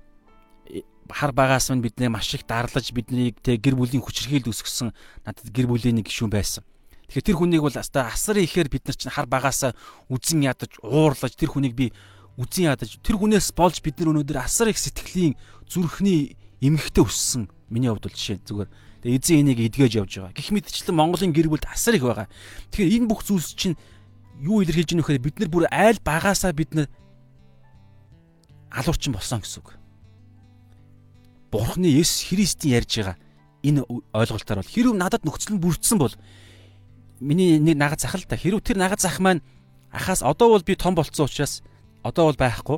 [1.12, 4.96] Хар багаас минь биднээ маш их дарлаж биднийг тэг гэр бүлийн хүчрхийлд өсгсөн
[5.28, 6.64] надад гэр бүлийн нэг гишүүн байсан.
[7.12, 9.76] Тэгэхээр тэр хүнийг бол асар ихээр бид нар чинь хар багаасаа
[10.08, 11.92] үзэн ядаж уурлаж тэр хүнийг би
[12.40, 15.36] үзэн ядаж тэр хүнээс болж бид нар өнөөдөр асар их сэтгэлийн
[15.68, 17.50] зүрхний эмгэгтэй өссөн.
[17.70, 18.70] Миний хувьд бол жишээ зүгээр
[19.02, 20.38] Тэгээ эзэн энийг эдгэж явж байгаа.
[20.38, 22.30] Гэх мэтчлэн Монголын гэр бүлд асар их байгаа.
[22.70, 23.74] Тэгэхээр энэ бүх зүйлс чинь
[24.38, 26.88] юу илэрхийлж байгаа нөхөр бид нар бүр айл багаасаа бид нар
[28.70, 29.74] алуурчин болсон гэсэн үг.
[31.50, 33.18] Бурхны Есүс Христийн ярьж байгаа
[33.66, 33.82] энэ
[34.14, 36.14] ойлголтоор бол хэрв надад нөхцөл нь бүрдсэн бол
[37.22, 39.42] миний нэг нагад зах л та хэрв тэр нагад зах маань
[39.90, 41.66] ахаас одоо бол би том болцсон учраас
[42.02, 42.78] одоо бол байхгүй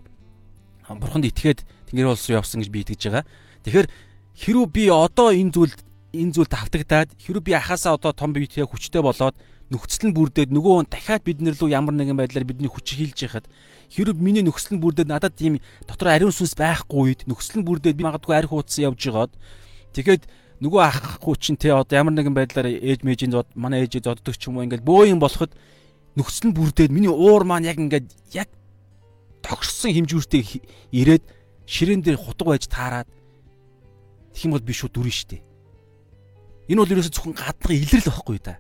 [0.88, 3.24] бурханд итгээд тэнгэр улс руу явсан гэж би итгэж байгаа.
[3.64, 3.88] Тэгэхээр
[4.36, 5.80] хэрв би одоо энэ зүйлд
[6.14, 9.34] энэ зүйлд автагдаад хэрвээ би ахаасаа одоо том биетэй хүчтэй болоод
[9.74, 13.50] нөхцөл нь бүрдээд нөгөө хүн дахиад биднэр лүү ямар нэгэн байдлаар бидний хүч хийлж яхад
[13.90, 15.58] хэрвээ миний нөхцөл нь бүрдээд надад тийм
[15.90, 19.34] дотор ариун сүнс байхгүй үед нөхцөл нь бүрдээд би магадгүй арх хуудсан явж байгаад
[19.98, 20.24] тэгэхэд
[20.62, 24.54] нөгөө ах хүчин те одоо ямар нэгэн байдлаар ээж мэжийн зод манай ээжээ зоддог ч
[24.54, 25.50] юм уу ингээд бөө юм болоход
[26.14, 28.50] нөхцөл нь бүрдээд миний уур маань яг ингээд яг
[29.42, 30.62] тогссон хэмжүүртэй
[30.94, 31.24] ирээд
[31.66, 33.10] ширээн дээр хутга байж таарад
[34.34, 35.42] Тэгэх юм бол биш үү дүрэн шүү дээ.
[36.74, 38.58] Энэ бол ерөөсө зөвхөн гадны илрэл واخгүй да.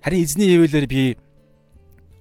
[0.00, 1.02] Харин эзний хэвэлээр би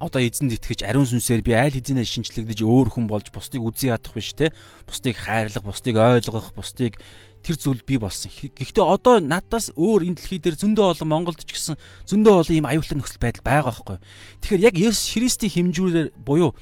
[0.03, 4.11] одоо эзэнд итгэж ариун сүнсээр би айл хэзээ шинчлэгдэж өөр хүн болж бусдыг үгүй ядах
[4.11, 4.51] биш те
[4.83, 6.99] бусдыг хайрлах бусдыг ойлгох бусдыг
[7.43, 8.31] тэр зүйл би болсон.
[8.31, 11.75] Гэхдээ одоо надаас өөр энэ дэлхий дээр зөндөө олон Монголд ч гэсэн
[12.07, 13.97] зөндөө олон ийм аюултай нөхцөл байдал байгаа байхгүй.
[14.43, 16.55] Тэгэхээр яг Есүс Христийн хэмжүүрээр буюу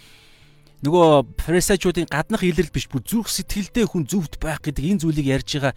[0.81, 5.49] нөгөө фарисеучуудын гаднах илрэл биш бүр зүрх сэтгэлдээ хүн зөвхт байх гэдэг энэ зүйлийг ярьж
[5.61, 5.73] байгаа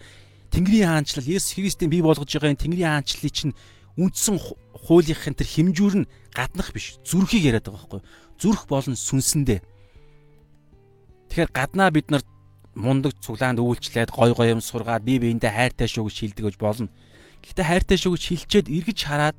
[0.49, 3.53] Тэнгэрийн хаанчлал Есүс Христийн бий болгож байгаа энэ Тэнгэрийн хаанчлалыг чинь
[4.01, 8.01] үндсэн хуулийнхын тэр хэмжүүр нь гаднах биш зүрхийг яриад байгаа байхгүй
[8.41, 9.61] зүрх болон сүнсэндээ.
[11.29, 12.23] Тэгэхээр гаднаа бид нар
[12.73, 16.89] мундаг цуглаанд үйлчлээд гой гой юм сургаад бие биендээ хайртай шүү гэж шилдэг гэж болно.
[17.45, 19.37] Гэхдээ хайртай шүү гэж шилчээд эргэж хараад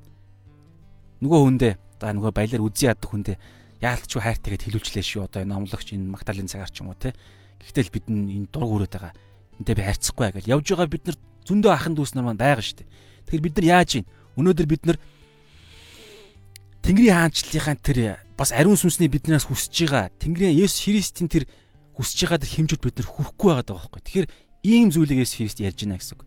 [1.20, 3.37] нөгөө хүндээ за нөгөө баялаар үзий яддаг хүндээ
[3.81, 7.12] яалтчгүй хайртай гэд хэлүүлчлээ шүү одоо энэ номлогч энэ магтаалын цагаар ч юм уу те
[7.61, 9.12] гэхдээ л бид энэ дург өрөөд байгаа
[9.61, 12.83] энтэй би харьцахгүй гэж явж байгаа бид нар зөндөө ахын дүүс нар маань байгаа шүү
[12.83, 12.89] дээ.
[13.27, 14.07] Тэгэхээр бид нар яаж ийн?
[14.37, 14.99] Өнөөдөр бид нар
[16.83, 17.99] Тэнгэрийн хаанчлалынхаа тэр
[18.37, 21.45] бас ариун сүнсний биднээс хүсэж байгаа Тэнгэрийн Есүс Христийн тэр
[21.97, 24.03] хүсэж байгаа тэр хэмжүүд бид нар хүрхгүй байгаа даа байхгүй.
[24.07, 24.29] Тэгэхээр
[24.67, 26.23] ийм зүйлийг Есүс Христ ярьж байна гэсэн үг.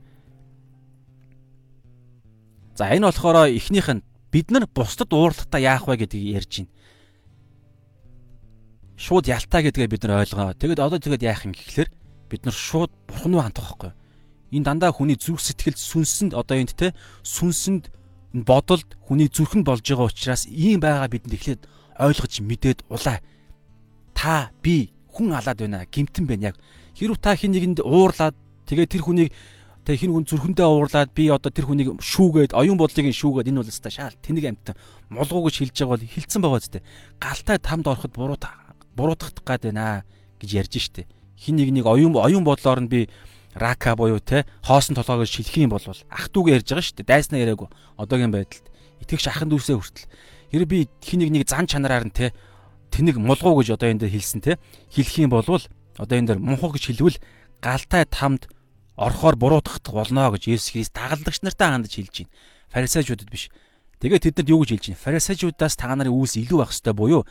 [2.75, 6.71] За энэ болохоор эхнийх нь бид нар бусдад уурлахтаа яах вэ гэдгийг ярьж байна.
[8.99, 10.51] Шууд ялтаа гэдгээ бид нар ойлгоо.
[10.59, 11.87] Тэгэд одоо тэгэд яах юм гэхлээр
[12.27, 13.91] бид нар шууд бурхан руу хандах байхгүй.
[14.51, 16.91] Энэ дандаа хүний зүрх сэтгэл сүнсэнд одоо энд те
[17.23, 17.87] сүнсэнд
[18.43, 21.61] бодолд хүний зүрхэнд болж байгаа учраас ийм байгаа бидэнд эхлээд
[21.95, 23.23] ойлгож мэдээд улаа.
[24.11, 25.87] Та би хүн алаад байна.
[25.87, 26.55] Гимтэн байна яг.
[26.91, 28.35] Хэрв та хин нэгэнд уурлаад
[28.67, 29.31] тэгээ тэр хүнийг
[29.87, 33.71] тэг хин хүн зүрхэндээ уурлаад би одоо тэр хүнийг шүүгээд оюун бодлыг шүүгээд энэ бол
[33.71, 34.75] өстой шаал тэнэг амт
[35.07, 36.83] молгоо гэж хэлж байгаа бол хилцэн байгаа зү.
[37.17, 38.35] Галтай тамд ороход буруу
[38.99, 40.03] буруутгах гад байна
[40.43, 41.07] гэж ярьж штэ
[41.39, 43.07] хин нэг нэг оюун оюун бодлоор нь би
[43.55, 47.07] рака буюу те хоосон толгой гэж шилэх юм бол ах дүүгээ ярьж байгаа дээ.
[47.07, 47.69] Дайснаа яриаггүй.
[47.95, 48.67] Одоогийн байдалд
[48.99, 50.07] итгэгч ахын дүүсээ хүртэл
[50.51, 52.35] хэрэг би хин нэг нэг зан чанараар нь те
[52.91, 54.59] тэнэг мулгуу гэж одоо энэ дээр хэлсэн те
[54.91, 57.17] хэлэх юм бол одоо энэ дээр мунхуу гэж хэлвэл
[57.63, 58.51] галтай тамд
[58.99, 62.35] орхоор буруутгах болно гэж Есүс Христ дагалдагч нартай хандаж хэлж байна.
[62.67, 63.47] Фарисеучудад биш.
[64.03, 65.03] Тэгээд тэднэрд юу гэж хэлж байна?
[65.07, 67.23] Фарисеучудаас та нарын үйлс илүү байх ёстой буюу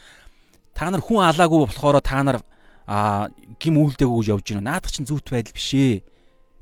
[0.79, 2.39] та нар хүн алаагүй болохоор та нар
[2.87, 3.27] а
[3.59, 4.79] гим үйлдэггүй гэж явж байна.
[4.79, 6.07] Наадах чинь зүйт байдал биш ээ.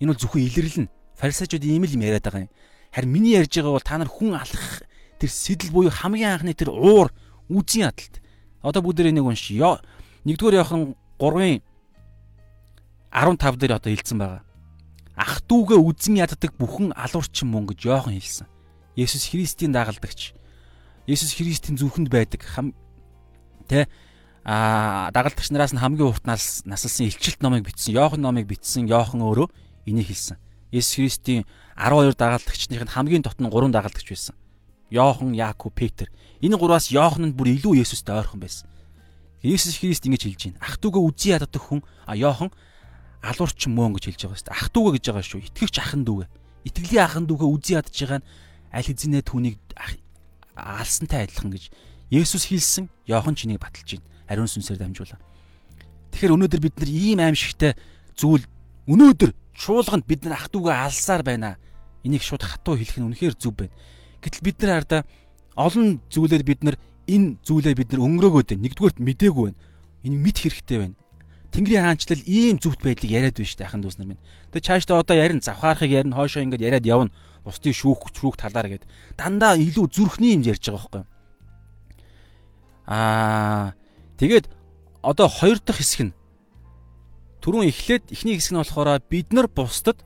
[0.00, 0.88] Энэ бол зөвхөн илэрлэн.
[1.20, 2.52] Фарисеучуд ийм л юм яриад байгаа юм.
[2.96, 4.80] Харин миний ярьж байгаа бол та нар хүн алах
[5.20, 7.12] тэр сэтэл буюу хамгийн анхны тэр уур
[7.52, 8.24] үзийн ядалт.
[8.64, 9.52] Одоо бүгдээ нэг унш.
[9.52, 11.60] Нэгдүгээр яхан 3-ын
[13.12, 14.42] 15 дээр одоо хэлсэн байгаа.
[15.16, 18.48] Ах дүүгээ үзэн яддаг бүхэн алуурчин мөн гэж Йохан хэлсэн.
[18.96, 20.34] Есүс Христийн дагалдагч.
[21.06, 22.42] Есүс Христийн зүрхэнд байдаг
[23.68, 23.86] тэ
[24.45, 27.93] а дагалдагч нараас нь хамгийн урт нас насалсан илчилт номыг бичсэн.
[27.93, 28.89] Йохан номыг бичсэн.
[28.89, 29.49] Йохан өөрөө
[29.85, 30.37] энийг хэлсэн.
[30.73, 31.45] Есүс Христийн
[31.77, 34.35] 12 дагалдагчных нь хамгийн дотн 3 дагалдагч байсан.
[34.89, 36.09] Йохан, Яаков, Петр.
[36.41, 38.65] Энэ гураас Йохан нь бүр илүү Есүстэй ойрхон байсан.
[39.45, 40.59] Есүс Христ ингэж хэлж байна.
[40.61, 42.49] Ах トゥ угээ үзий яддаг хүн а Йохан
[43.21, 44.57] алуурч мөн гэж хэлж байгаа шүү дээ.
[44.57, 45.41] Ах トゥ угээ гэж байгаа шүү.
[45.53, 46.29] Итгэвч ахын дүүгээ.
[46.65, 48.27] Итгэлийн ахын дүүгээ үзий ядж байгаа нь
[48.73, 49.57] аль хэзээ түүнийг
[50.57, 51.63] алсантай адилхан гэж
[52.09, 52.85] Есүс хэлсэн.
[53.09, 55.20] Йохан ч энийг баталж байна ариун сүнсээр дамжуулаа.
[56.12, 57.72] Тэгэхээр өнөөдөр бид нар ийм аимшигтай
[58.16, 58.44] зүйл
[58.88, 61.56] өнөөдөр чуулганд бид нар ах トゥ угаа алсаар байна.
[62.04, 63.74] Энийг шууд хатуу хэлэх нь үнэхээр зөв байна.
[64.22, 65.02] Гэтэл бид нар хардаа
[65.56, 66.76] олон зүйлээр бид нар
[67.08, 68.64] энэ зүйлээ бид нар өнгөрөөгөөд байна.
[68.64, 69.58] Нэгдүгээрт мдээгүй байна.
[70.04, 70.96] Энийг мэд хэрэгтэй байна.
[71.56, 74.22] Тэнгэрийн хаанчлал ийм зүвт байдлыг яриад байна шүү дээ ахын дүүс нар минь.
[74.52, 77.14] Тэгээ цаашдаа одоо ярин завхаарахыг ярин хоошоо ингээд яриад явна.
[77.46, 78.84] Бусдыг шүүх шүүх талаар гээд
[79.16, 81.04] дандаа илүү зүрхний юм ярьж байгаа байхгүй.
[82.86, 83.72] Аа
[84.18, 84.46] тэгээд
[85.02, 86.16] одоо хоёр дахь хэсэг нь
[87.44, 90.02] түрүүн эхлээд эхний хэсэг нь болохоор бид нар бусдад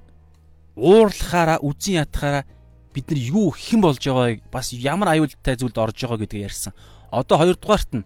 [0.77, 2.45] уурлахаараа үзэн ятахаараа
[2.93, 6.73] бид нар юу хэн болж байгааг бас ямар аюултай зүйлд орж байгаа гэдгийг ярьсан.
[7.11, 8.05] Одоо хоёрдугаарт нь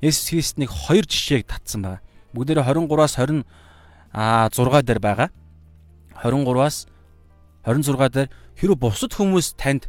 [0.00, 2.00] Есүс Христ нэг хоёр жишээг татсан байна
[2.36, 5.28] бүгдээрээ 23-аас 26 дээр байгаа.
[6.20, 6.86] 23-аас
[7.64, 9.88] 26 дээр хэрвээ бусад хүмүүс танд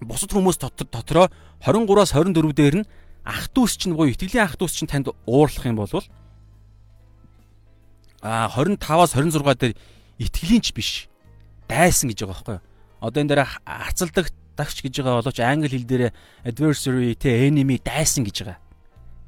[0.00, 1.28] бусад хүмүүс дотроо
[1.64, 2.88] 23-аас 24 дээр нь
[3.24, 5.90] ах дүүс чинь буюу итгэлийн ах дүүс чинь танд уурлах юм бол
[8.20, 9.74] а 25-аас 26 дээр
[10.20, 10.90] итгэлийн ч биш
[11.68, 12.64] дайсан гэж байгаа байхгүй юу.
[13.00, 16.04] Одоо энэ дээр хацалдаг дагч гэж байгаа боловч англи хэл дээр
[16.44, 18.60] adversary те enemy дайсан гэж байгаа.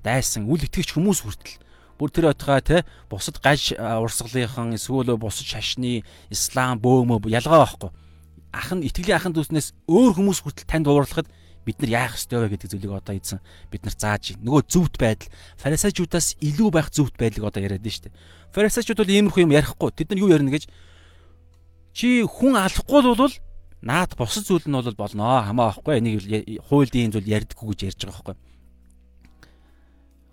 [0.04, 0.48] Дайсан.
[0.48, 1.58] Үл итгэгч хүмүүс хүртэл.
[1.98, 7.90] Бүр тэр отгаа те бусад гаж урсгалынхан эсвэл бусад шашны ислам бөөмө ялгаа байхгүй
[8.58, 11.30] ах нь итгэлийн ахын дүүснээс өөр хүмүүс хүртэл танд уурлахад
[11.62, 13.40] бид нар яах ёстой вэ гэдэг зүйлийг одоо эзэн
[13.70, 14.44] бид нар зааж байна.
[14.50, 15.30] Нөгөө зөвхт байдал
[15.62, 18.18] фарисеучудаас илүү байх зөвхт байдлыг одоо яриад байна шүү дээ.
[18.56, 19.90] Фарисеучуд бол иймэрхүү юм ярихгүй.
[19.94, 20.64] Тэд нар юу ярина гэж
[21.92, 23.34] чи хүн алахгүй бол
[23.84, 26.00] наад бусад зүйл нь бол болно хамаа байхгүй.
[26.00, 26.24] Энийг
[26.66, 28.48] хуульд ийм зүйл ярьдаггүй гэж ярьж байгаа байхгүй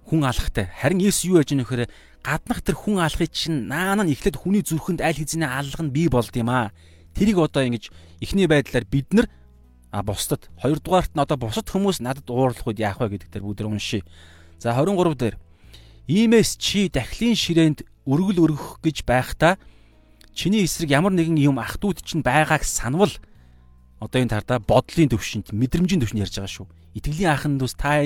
[0.05, 0.69] хүн алхахтай.
[0.69, 1.89] Харин Есүс юу яаж нөхөр
[2.21, 6.07] гаднах тэр хүн алхахыг чинь наана нь эхлээд хүний зүрхэнд аль хэзээ аллах нь бий
[6.09, 6.69] болд юм аа.
[7.15, 9.28] Тэрийг одоо ингэж ихний байдлаар бид нар
[9.91, 13.63] а бусдад хоёрдугаарт нь одоо бусад хүмүүс надад уурлах үед яах вэ гэдэг дээр бүгд
[13.63, 14.04] уншия.
[14.60, 15.36] За 23 дээр
[16.12, 19.56] иймээс чи дахлын ширээнд өргөл өргөх гэж байхдаа
[20.36, 23.15] чиний эсрэг ямар нэгэн юм ах トゥ уд чинь байгааг санвал
[24.04, 26.67] одоо энэ тардаа бодлын төвшөнд мэдрэмжийн төвшөнд ярьж байгаа шүү.
[26.99, 28.04] Итгэлийн ахын дүүс та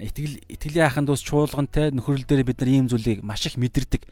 [0.00, 4.02] итгэл итгэлийн ахын дус чуулгантай нөхрөл дээр бид нар ийм зүйлийг маш их мэдэрдэг.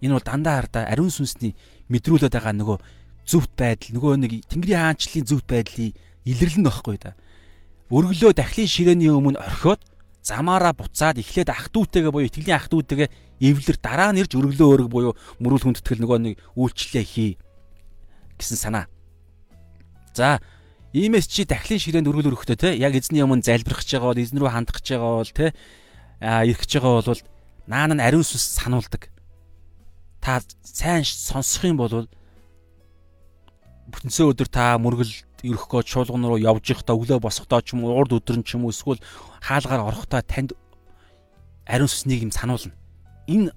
[0.00, 1.58] Энэ бол дандаа хардаа ариун сүнсний
[1.90, 2.78] мэдрүүлээд байгаа нөгөө
[3.24, 7.16] зөвхт байдал, нөгөө нэг Тэнгэрийн хаанчлалын зөвхт байдлыг илэрлэн байхгүй да.
[7.88, 9.80] Өргөлөө дахлын ширээний өмнө орхиод
[10.24, 13.08] замаараа буцаад эхлээд ах дүүтэйгээ буюу итгэлийн ах дүүтэйгээ
[13.44, 17.32] эвлэр дараа нь ирж өргөлөө өрг буюу мөрүүл хүндэтгэл нөгөө нэг үйлчлэлээ хий
[18.40, 18.88] гэсэн санаа.
[20.16, 20.40] За
[20.94, 24.38] Иймээс чи дахлын ширээнд өргөл өрөхтэй те яг эзний өмнө залбирах гэж байгаа бол эзэн
[24.38, 25.46] рүү хандах гэж байгаа бол те
[26.22, 27.22] ирэх гэж байгаа бол
[27.66, 29.10] наан нь ариун сүнс сануулдаг.
[30.22, 32.06] Та сайн сонсох юм бол
[33.94, 35.12] бүтэнсээ өдөр та мөргөл
[35.44, 38.66] өрөхгөө чуулган руу явж явахдаа өглөө босохдоо ч юм уу урд өдөр нь ч юм
[38.66, 38.98] уу эсвэл
[39.44, 40.52] хаалгаар орохдоо танд
[41.68, 42.74] ариун сүснийг юм сануулна.
[43.30, 43.52] Энэ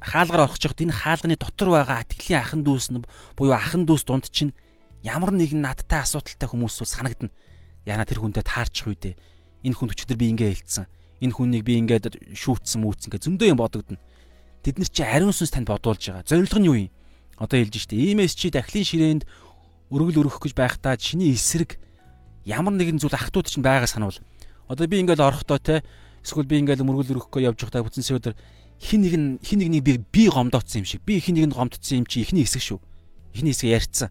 [0.00, 3.04] хаалгаар орох жоход энэ хаалганы дотор байгаа атгэлийн ахан дүүс нь
[3.36, 4.54] буюу ахан дүүс дунд чинь
[5.02, 7.34] ямар нэгэн надтай асуудалтай хүмүүс бол санагдана.
[7.86, 9.14] Яна тэр хүнтэй таарчих үедээ
[9.66, 10.86] энэ хүн өчигдөр би ингээ хэлсэн.
[11.22, 13.98] Энэ хүнийг би ингээд шүүтсэн мүүцэн гэ зөндөө юм бодогдно.
[14.62, 16.22] Тэд нар чи ариун сүнс танд бодуулж байгаа.
[16.22, 16.90] Зорилго нь юу юм?
[17.40, 17.98] Одоо хэлж штэ.
[17.98, 19.22] Иймээс чи дахлын ширээнд
[19.90, 21.78] өргөл өрөх гэж байхдаа чиний эсрэг
[22.44, 24.18] ямар нэгэн зүйл ахтууд чинь байгаа санавал.
[24.66, 25.82] Одоо би ингээд орохдоо те
[26.22, 28.34] эсвэл би ингээд мөргөл өрөхгүй явж байхдаа бүтэн өдөр
[28.82, 31.02] хин нэг нь хин нэгнийг би би гомдоцсон юм шиг.
[31.06, 32.78] Би хин нэгэнд гомдсон юм чи ихний хэсэг шүү.
[33.34, 34.10] Ихний хэсэг ярьцсан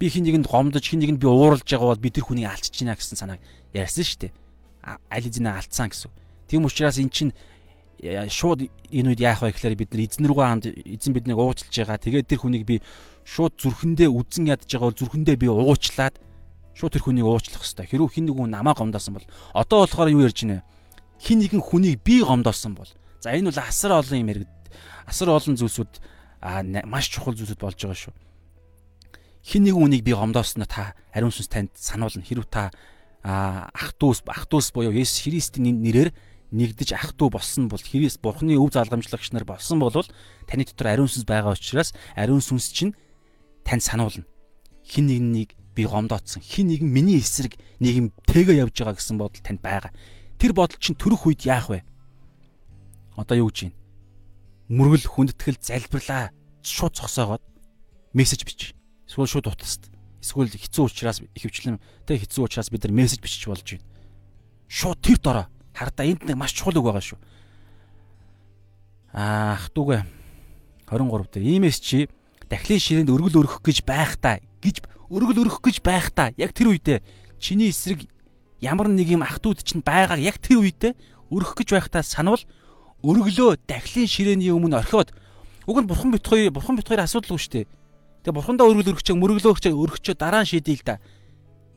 [0.00, 2.96] би хин нэгэнд гомдож хин нэгэнд би ууралж байгаа бол би тэр хүнийг алдчих гинэ
[2.96, 3.40] гэсэн санааг
[3.76, 4.32] ярьсан шүү дээ.
[5.12, 6.08] Аль эзэнэ алдсан гэсэн.
[6.48, 7.36] Тийм учраас эн чинь
[8.00, 12.00] шууд энэ үед яах вэ гэхээр бид нар эзэн рүү ханд эзэн биднийг уучлж байгаа.
[12.00, 12.80] Тэгээд тэр хүнийг би
[13.24, 16.14] шууд зүрхэндээ үдэн ядж байгаа бол зүрхэндээ би уучлаад
[16.74, 17.86] шууд тэр хүнийг уучлах хэрэгтэй.
[17.86, 20.64] Хэрвээ хин нэгэн намаа гомдоосон бол одоо болохоор юу ярьж байна?
[21.20, 24.52] Хин нэгэн хүнийг би гомдоосон бол за энэ бол асар олон юм яригд
[25.04, 25.92] асар олон зүйлсүүд
[26.88, 28.14] маш чухал зүйлсүүд болж байгаа шүү
[29.44, 32.24] хин нэгэн үнийг би гомдоосноо та ариун сүнс танд сануулна.
[32.24, 32.70] Хэрв та
[33.24, 36.12] ах дүүс ах дүүс буюу Есүс Христийн нэрээр
[36.52, 39.92] нэгдэж ах トゥ болсон бол Христ Бурхны өв залгамжлагч нар болсон бол
[40.46, 42.96] таны дотор ариун сүнс байгаа учраас ариун сүнс чинь
[43.64, 44.24] танд сануулна.
[44.84, 46.42] Хин нэгнийг би гомдоодсон.
[46.42, 49.92] Хин нэгэн миний эсрэг нэг юм тэгэ явж байгаа гэсэн бодол танд байгаа.
[50.38, 51.84] Тэр бодол чинь төрөх үед яах вэ?
[53.16, 53.76] Одоо юу гэж байна?
[54.70, 56.30] Мөргөл хүндэтгэл залбирлаа
[56.62, 57.42] шууд цогсоогоод
[58.12, 58.74] мессеж бич.
[59.06, 59.90] Эсвэл шууд утаст.
[60.20, 63.84] Эсвэл хэцүү учраас ихэвчлэн тэг хэцүү учраас бид нар мессеж бичиж болж байна.
[64.68, 65.46] Шууд тэр дорой.
[65.74, 67.18] Хардаа энд нэг маш чухал үг байгаа шүү.
[69.12, 70.06] Аах дүүгээ
[70.86, 72.06] 23 дээр иймээс чи
[72.50, 76.98] дахлын ширээнд өргөл өргөх гэж байхдаа гэж өргөл өргөх гэж байхдаа яг тэр үедээ
[77.38, 78.04] чиний эсрэг
[78.60, 80.92] ямар нэг юм ах トゥ уд чинь байгааг яг тэр үедээ
[81.30, 82.42] өргөх гэж байхдаа санавал
[83.06, 85.14] өргөлөө дахлын ширээний өмнө орхиод
[85.64, 87.66] уг нь бурхан бит хоёр бурхан бит хоёр асуудалгүй шүү дээ
[88.20, 91.00] Тэгээ бурхандаа өргөл өргөч мөрөглөө өргөч өргөчөө дараа нь шийдэе л да.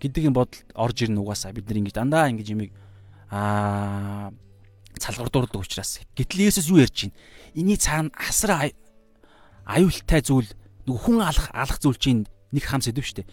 [0.03, 2.75] Гэдэг юм бодол орж ирнэ угаасаа бид нар ингэж дандаа ингэж юмыг
[3.31, 4.35] аа
[4.99, 6.03] цалгардуурдаг учраас.
[6.11, 7.15] Гэтэл Есүс юу ярьж байна?
[7.55, 8.75] Иний цаана асар
[9.63, 10.51] аюултай зүйл
[10.87, 13.23] хүн алах алах зүйл чинь нэг хам сэдв штэ.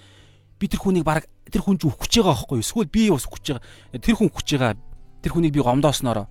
[0.61, 2.65] Би тэр хүнийг баг тэр хүн ч үхэж байгаа байхгүй юу?
[2.65, 3.65] Эсвэл би бас үхэж байгаа.
[3.99, 4.79] Тэр хүн үхэж байгаа.
[5.21, 6.27] Тэр хүнийг би гомдооснороо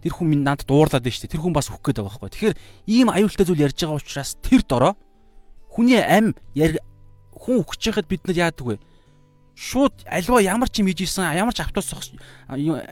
[0.00, 1.28] тэр хүн минь надад дуурлаад байна дээ.
[1.28, 2.32] Тэр хүн бас үхэх гээд байгаа байхгүй.
[2.32, 2.56] Тэгэхээр
[2.88, 4.92] ийм аюултай зүйл ярьж байгаа учраас тэр дороо
[5.68, 6.32] хүний ам
[7.36, 8.76] хүн үхэж байхад бид нар яадаг вэ?
[9.60, 11.92] Шууд альва ямар ч юм хийж исэн, ямар ч автобус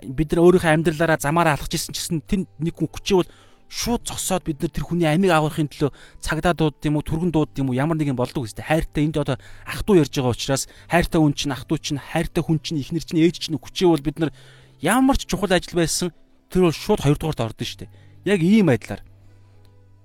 [0.05, 3.33] бид нар өөрийнхөө амьдралаараа замаараа алхаж исэн гэсэн тэр нэг хүн хүчээвэл
[3.74, 7.58] шууд зогсоод бид нар тэр хүний амийг агуулахын төлөө цагдаа дууд юм уу, түргэн дууд
[7.58, 8.62] юм уу, ямар нэгэн болдог үстэй.
[8.62, 12.46] Хайртай энд одоо ах トゥ ярьж байгаа учраас хайртай хүн чинь ах トゥ чинь хайртай
[12.46, 14.32] хүн чинь ихнэр чинь ээж чинь хүчээвэл бид нар
[14.78, 16.14] ямар ч чухал ажил байсан
[16.54, 17.94] тэр бол шууд хоёрдугаарт ордон шүү дээ.
[18.30, 19.02] Яг ийм байдлаар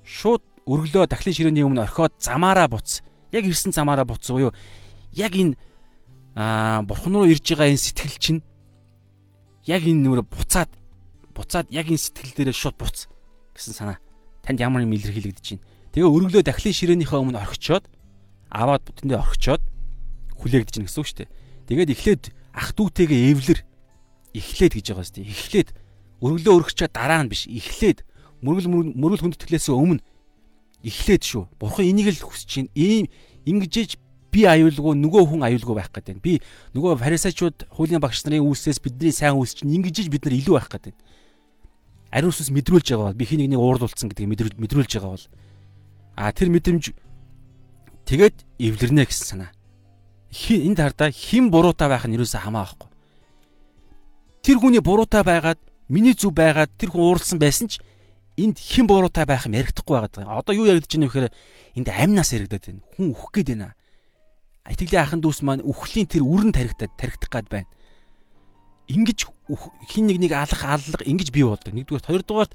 [0.00, 3.04] шууд өргөлөө дахлын ширээний өмнө орхиод замаараа буц.
[3.36, 4.52] Яг ирсэн замаараа буц уу юу?
[5.12, 5.60] Яг энэ
[6.32, 8.40] аа бурхан руу ирж байгаа энэ сэтгэл чинь
[9.68, 10.72] яг энэ нүрэ буцаад
[11.36, 13.12] буцаад яг энэ сэтгэл дээрээ шууд буц
[13.55, 13.97] гэсэн санаа.
[14.43, 15.65] Танд ямар юм илэрхийлэгдэж байна.
[15.93, 17.85] Тэгээ өргөлөө дахлын ширээнийхээ өмнө орхичоод
[18.49, 19.61] аваад тэндээ орхичоод
[20.41, 21.31] хүлээгдэж байна гэсэн үг шүү дээ.
[21.69, 22.23] Тэгээд эхлээд
[22.53, 23.59] ах дүүтэйгээ эвлэр
[24.33, 25.31] эхлээд гэж байгаа шүү дээ.
[25.31, 25.69] Эхлээд
[26.21, 28.03] өргөлөө өргөчөө дараа нь биш эхлээд
[28.43, 30.03] мөргөл мөргөл хүндэтгэлээс өмнө
[30.83, 31.43] эхлээд шүү.
[31.59, 33.07] Бурхан энийг л хүсэж чинь ийм
[33.47, 34.01] ингэжэж
[34.33, 36.19] би аюулгүй нөгөө хүн аюулгүй байх гэдэг.
[36.19, 36.41] Би
[36.73, 40.69] нөгөө фарисеучуд хуулийн багш нарын үүсээс бидний сайн үүс чинь ингэжэж бид нар илүү байх
[40.73, 40.95] гэдэг.
[42.13, 45.25] Ариун сүнс мэдрүүлж байгаа бол би хин нэг уурлуулсан гэдгийг мэдрүүлж байгаа бол
[46.13, 46.93] а тэр мэдрэмж
[48.05, 49.51] тэгээд эвлэрнэ гэсэн санаа.
[50.29, 52.89] Энд хардаа хэн буруутай байх нь юусаа хамаахгүй.
[54.45, 55.57] Тэр хүний буруутай байгаад
[55.89, 57.81] миний зүв байгаад тэр хүн ууралсан байсан ч
[58.37, 60.37] энд хэн буруутай байх юм яригдахгүй байгаа.
[60.37, 61.29] Одоо юу яригдж байна вэ гэхээр
[61.81, 62.81] энд амнаас яригдаад байна.
[62.93, 63.73] Хүн үхэх гээд байна.
[64.69, 67.69] Итгэлийн ахын дүүс маань үхлийн тэр үрэн таригтаад таригдах гад байна.
[68.87, 69.27] Ингиж
[69.87, 71.71] хин нэг нэг алах аллах ингэж бий болдог.
[71.71, 72.53] Нэгдүгээр хоёрдугаарт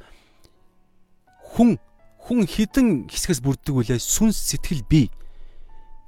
[1.56, 1.80] хүн
[2.28, 5.08] хүн хідэн хэсгээс бүрддэг үлээ сүнс сэтгэл бий.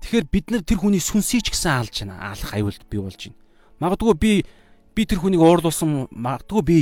[0.05, 2.37] Тэгэхээр бид нар тэр хүний сүнсийг ч гэсэн алж байна.
[2.37, 3.41] Алах аюулд бий болж байна.
[3.81, 4.33] Магадгүй би
[4.93, 6.79] би тэр хүнийг уурлуулсан магадгүй би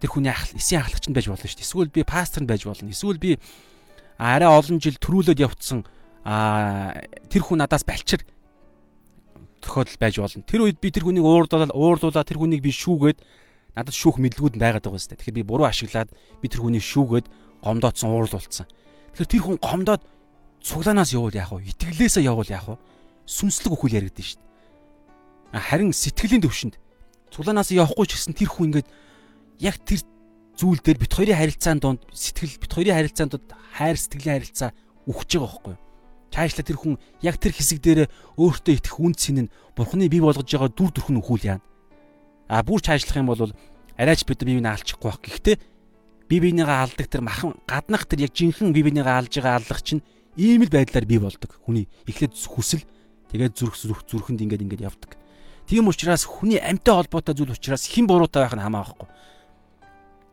[0.00, 1.64] тэр хүний ах эсийн ахлагч нь байж болно шүү дээ.
[1.64, 2.92] Эсвэл би пастор нь байж болно.
[2.92, 3.40] Эсвэл би
[4.20, 5.84] арай олон жил төрүүлээд явцсан
[6.24, 8.20] тэр хүн надаас балчир
[9.66, 10.46] тохиолдол байж болно.
[10.46, 13.18] Тэр үед би тэр хүнийг уурдуулаад уурдуулаад тэр хүнийг би шүүгээд
[13.74, 15.20] надад шүүх мэдлгүүд байгаад байгаа юм шүү дээ.
[15.20, 17.26] Тэгэхээр би буруу ашиглаад би тэр хүнийг шүүгээд
[17.60, 18.66] гомдоодсон уурлуулсан.
[19.12, 20.02] Тэгэхээр тэр хүн гомдоод
[20.64, 21.68] цуглаанаас явуул яах вэ?
[21.74, 22.80] Итгэлээсээ явуул яах вэ?
[23.26, 25.60] Сүнслэг өхөл яригдэн шүү дээ.
[25.60, 26.74] Харин сэтгэлийн төвшөнд
[27.30, 28.88] цуглаанаас явахгүй ч гэсэн тэр хүн ингээд
[29.60, 30.00] яг тэр
[30.56, 34.70] зүйл дээр бит хоёрын харилцаанд донд сэтгэл бит хоёрын харилцаанд донд хайр сэтгэлийн харилцаа
[35.04, 35.85] үхэж байгаа байхгүй юу?
[36.30, 38.00] Цаашла тэр хүн яг тэр хэсэг дээр
[38.36, 41.64] өөртөө итгэх үнд цэн нь бурхны бий болгож байгаа дүр төрх нь өхүүл яана.
[42.50, 43.52] А бүр цаашлах юм бол
[43.96, 45.20] арайч бид биенээ алчихгүй байх.
[45.22, 45.56] Гэхдээ
[46.28, 50.04] бие биенийгээ алдаг тэр махан гаднах тэр яг жинхэнэ бие биенийгээ алж байгаа аллах чинь
[50.36, 51.56] ийм л байдлаар бий болдог.
[51.64, 52.84] Хүний эхлээд хүсэл
[53.30, 55.16] тэгээд зүрх зүрх зүрхэнд ингээд ингээд явдаг.
[55.66, 59.08] Тийм учраас хүний амьтай холбоотой зүйл учраас хэн буруутай байх нь хамаахгүй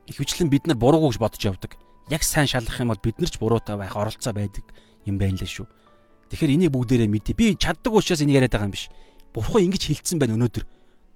[0.08, 1.80] Ихэвчлэн бид нар буруу гэж бодож явдаг.
[2.12, 4.68] Яг сайн шалгах юм бол бид нар ч буруутай байх оролцоо байдаг
[5.08, 5.68] юм байна лээ шүү.
[6.34, 7.38] Тэгэхээр энийг бүгдээрээ мэдээ.
[7.38, 8.90] Би чаддаг учраас энийг яриад байгаа юм биш.
[9.38, 10.66] Бурхан ингэж хэлсэн байна өнөөдөр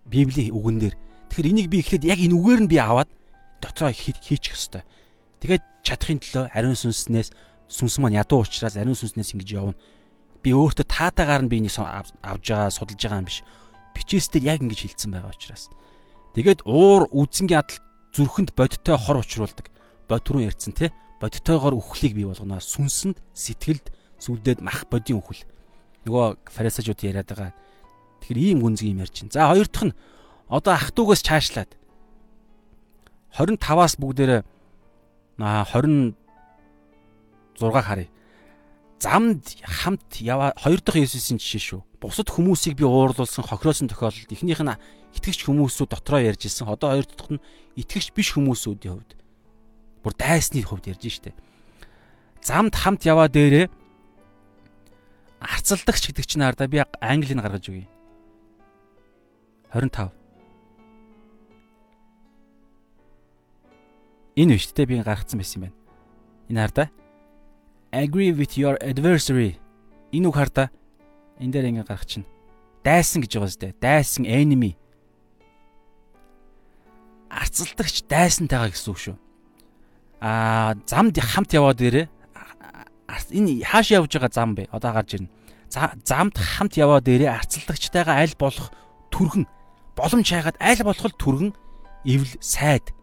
[0.05, 0.95] Библийн үгэн дээр.
[1.33, 3.09] Тэгэхээр энийг би эхлээд яг энэ үгээр нь би аваад
[3.57, 4.85] дотроо хийчих хэвээр.
[5.41, 7.33] Тэгээд чадахын төлөө ариун сүнснээс
[7.65, 9.73] сүнс маань ядуу учраас ариун сүнснээс ингэж явна.
[10.45, 13.41] Би өөртөө таатаагаар нь би энийг авж байгаа, судалж байгаа юм биш.
[13.97, 15.73] Бичээстэй яг ингэж хэлсэн байгаа учраас.
[16.37, 17.81] Тэгээд уур үзэнгийн адал
[18.13, 19.73] зүрхэнд бодиттой хор учруулдаг.
[20.05, 20.93] Бод түрүүн ярьсан тий.
[21.17, 22.61] Бодиттойгоор үхлийг бий болгоно.
[22.61, 25.45] Сүнсэнд сэтгэлд сүлдээд мах бодийн үхэл.
[26.05, 27.53] Нөгөө фарисеучуд яриад байгаа.
[28.21, 29.33] Тэгэхээр ийм гүнзгий юм ярьж байна.
[29.33, 29.97] За хоёр дахь нь
[30.47, 31.71] одоо ах トゥ угаас чаашлаад
[33.37, 34.41] 25-аас бүгдээрээ
[35.39, 36.15] аа 26
[37.61, 38.09] харъя.
[38.97, 41.81] Замд хамт яваа хоёр дахь Есүсийн жишээ шүү.
[42.01, 44.73] Бусад хүмүүсийг би уурлуулсан хохироосон тохиолдолд эхнийх нь
[45.13, 46.65] итгэгч хүмүүсүүд дотроо ярьж ирсэн.
[46.65, 47.43] Одоо хоёр дахь нь
[47.77, 49.13] итгэгч биш хүмүүсүүдийн хувьд
[50.01, 51.37] бүр дайсны хувьд ярьж штэ.
[52.41, 53.69] Замд хамт яваа дээрээ
[55.41, 57.87] арцалдагч гэдэг чинь ардаа би английг гаргаж өгье.
[59.73, 60.11] 25.
[64.37, 65.77] Энэ биш тэ би гаргацсан байсан юм байна.
[66.49, 66.87] Энэ хардаа
[67.91, 69.57] agree with your adversary.
[70.13, 70.69] Энэ үг хардаа
[71.41, 72.25] энэ дээр ингэ гарах чинь
[72.83, 73.73] дайсан гэж байгаа зү.
[73.81, 74.77] Дайсан enemy
[77.29, 79.15] арцалдагч дайсантайгаа гэсэн үг шүү.
[80.21, 82.07] Аа замд хамт яваад ирээ.
[83.07, 84.67] Энэ хааш явж байгаа зам бэ?
[84.71, 85.31] Одоо гарч ирнэ.
[85.69, 88.71] Замд хамт яваад ирээ арцалдагчтайгаа аль болох
[89.11, 89.47] түргэн
[89.95, 91.51] боломж хайгаад аль болох түргэн
[92.07, 92.95] эвл сайд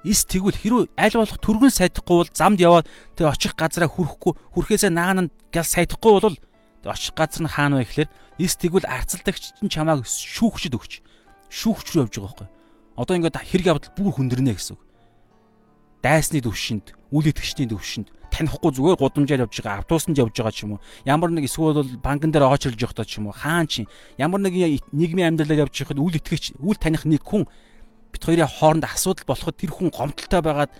[0.00, 2.88] Ис тэгвэл хэрүү аль болох түргэн сайдахгүй бол замд яваад
[3.20, 6.36] тэг очих газараа хүрэхгүй хүрэхээсээ наан нь гал сайдахгүй бол
[6.88, 8.08] очих газар нь хаана вэ гэхээр
[8.40, 11.04] ис тэгвэл арцалдагч нь чамааг шүүгчд өгч
[11.52, 12.48] шүүгч рүү явж байгаа байхгүй.
[12.96, 14.82] Одоо ингээд хэрэг явдал бүр хүндэрнэ гэсэн үг.
[16.00, 20.78] Дайсны төвшөнд, үйл итгэгчдийн төвшөнд танихгүй зүгээр гудамжаар явж байгаа, автобусанд явж байгаа ч юм
[20.78, 20.84] уу.
[21.04, 23.36] Ямар нэг эсвэл бол банкн дээр очирж явахдаа ч юм уу.
[23.36, 24.54] Хаан чи ямар нэг
[24.94, 27.44] нийгмийн амьдралаар явж байхад үйл итгэгч, үйл таних нэг хүн
[28.12, 30.72] бит хоёрын хооронд асуудал болоход тэр хүн гомдолтой байгаад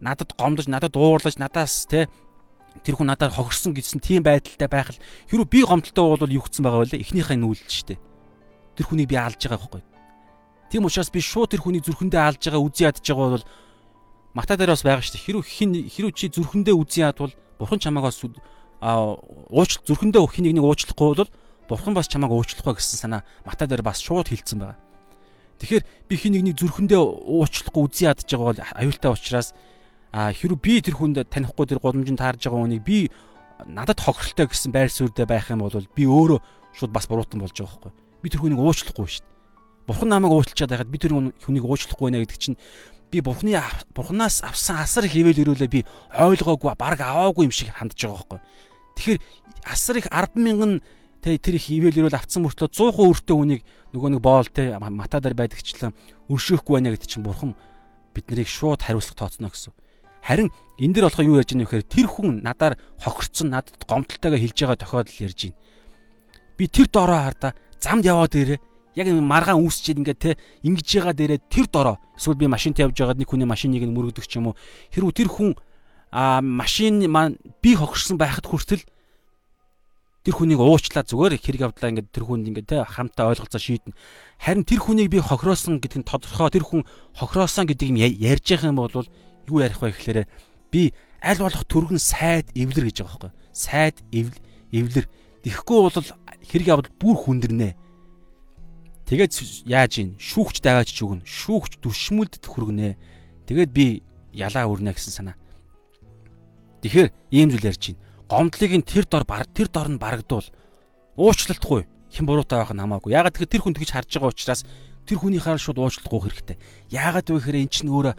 [0.00, 2.08] надад гомдож надад уурлаж надаас те
[2.84, 6.64] тэр хүн надад хогорсон гэсэн тийм байдалтай байх л хэрүү би гомдолтой бол юу гэсэн
[6.64, 8.00] байгаа вэ эхнийхээ нүүлж штэ
[8.76, 9.82] тэр хүнийг би алж байгаа байхгүй
[10.72, 13.46] тийм учраас би шууд тэр хүнийг зүрхэндээ алж байгаа үзий ядж байгаа бол
[14.34, 18.10] мата дээр бас байгаа штэ хэрүү хин хэрүү чи зүрхэндээ үзий яд бол бурхан чамааг
[18.10, 21.30] бас уучлах зүрхэндээ хин нэг нэг уучлахгүй бол
[21.68, 24.78] бурхан бас чамааг уучлахгүй гэсэн санаа мата дээр бас шууд хилцсэн байгаа
[25.60, 29.52] Тэгэхээр би хин нэгний зүрхэндээ уучлахгүй үзий ядж байгаа бол аюултай учраас
[30.08, 33.12] хэрвээ би тэр хүнд танихгүй тэр голомжинд таарж байгаа хүнийг би
[33.68, 36.40] надад хохиролтой гэсэн байр суурьтай байх юм бол би өөрөө
[36.80, 37.92] шууд бас буруутан болж байгаа байхгүй.
[38.24, 39.36] Би тэр хүнийг уучлахгүй шүү дээ.
[39.84, 42.56] Бурхан намайг уучлаад байхад би тэр хүнийг уучлахгүй байна гэдэг чинь
[43.10, 43.58] би бурхны
[43.94, 45.84] бурханаас авсан асар их хэвэл өрөөлөө би
[46.14, 48.40] ойлгоогүй баг аваагүй юм шиг хандж байгаа байхгүй.
[48.96, 49.20] Тэгэхээр
[49.66, 50.80] асар их 10 мянган
[51.20, 55.36] Тэ тэр их ивэл ирүүл авцсан мөртлөө 100% өртөө хүнийг нөгөө нэг боол те матадаар
[55.36, 55.92] байдагчлан
[56.32, 57.52] өршөөхгүй байна гэдэг чинь бурхан
[58.16, 59.76] биднийг шууд хариуцлага тооцно гэсэн.
[60.24, 60.48] Харин
[60.80, 64.80] энэ дэр болохоо юу яаж ийм вэхээр тэр хүн надаар хохирцсон надад гомдолтойгоо хэлж байгаа
[64.80, 65.60] тохиолдол ярьж байна.
[66.56, 68.64] Би тэр дороо хардаа замд яваад ирээ.
[68.98, 70.30] Яг маргаан үүсчихэд ингээд те
[70.66, 74.26] ингэж байгаа дээрээ тэр дороо эсвэл би машинт явж байгаад нэг хүний машиныг нь мөрөгдөг
[74.26, 74.58] ч юм уу.
[74.90, 75.54] Хэрвээ тэр хүн
[76.10, 78.82] а машин маань би хохирсон байхад хүртэл
[80.20, 83.96] тэр хүнийг уучлаа зүгээр хэрэг явдлаа ингээд тэр хүнд ингээд те хамтаа ойлголцоо шийднэ.
[84.36, 86.82] Харин тэр хүнийг би хохироосон гэдэг нь тодорхой тэр хүн
[87.16, 89.08] хохироосон гэдэг юм ярьж явах юм бол
[89.48, 90.28] юу ярих вэ гэхээр
[90.68, 90.92] би
[91.24, 93.32] аль болох түргэн сайд эвлэр гэж байгаа байхгүй.
[93.52, 95.06] Сайд эвлэр.
[95.40, 95.96] Тэгэхгүй бол
[96.44, 97.68] хэрэг явдал бүр хүндэрнэ.
[99.10, 101.26] Тэгээд яаж ийн шүүгч дагааж ч үгэн.
[101.26, 102.94] Шүүгч дүшмүлдэд хүргэнэ.
[103.50, 105.36] Тэгээд би ялаа үрнэ гэсэн санаа.
[106.86, 110.46] Тэгэхээр ийм зүйл ярьж байна гомдлыг нь тэр дор тэр дор нь барагдвал
[111.18, 111.82] уучлалтгүй
[112.14, 113.10] хэн буруутай байх нь хамаагүй.
[113.10, 114.62] Ягаад гэвэл тэр хүн тэгж харж байгаа учраас
[115.02, 116.56] тэр хүний хараа шууд уучлахгүй хэрэгтэй.
[116.94, 118.14] Ягаад вэ гэхээр эн чинь өөрөө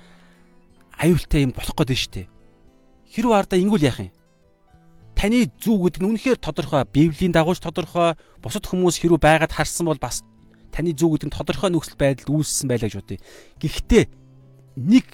[1.00, 2.28] аюултай юм болох гээд штэ.
[3.08, 4.12] Хэрвээ ардаа ингүүл яах юм?
[5.16, 6.84] Таны зүг гэдэг нь үнэхээр тодорхой.
[6.92, 8.20] Библийн дагууч тодорхой.
[8.44, 10.28] Бусад хүмүүс хэрвээ байгаад харсан бол бас
[10.72, 13.20] таны зүг гэдэг нь тодорхой нөхцөл байдалд үүссэн байлаа гэж бодъё.
[13.60, 14.04] Гэхдээ
[14.80, 15.06] нэг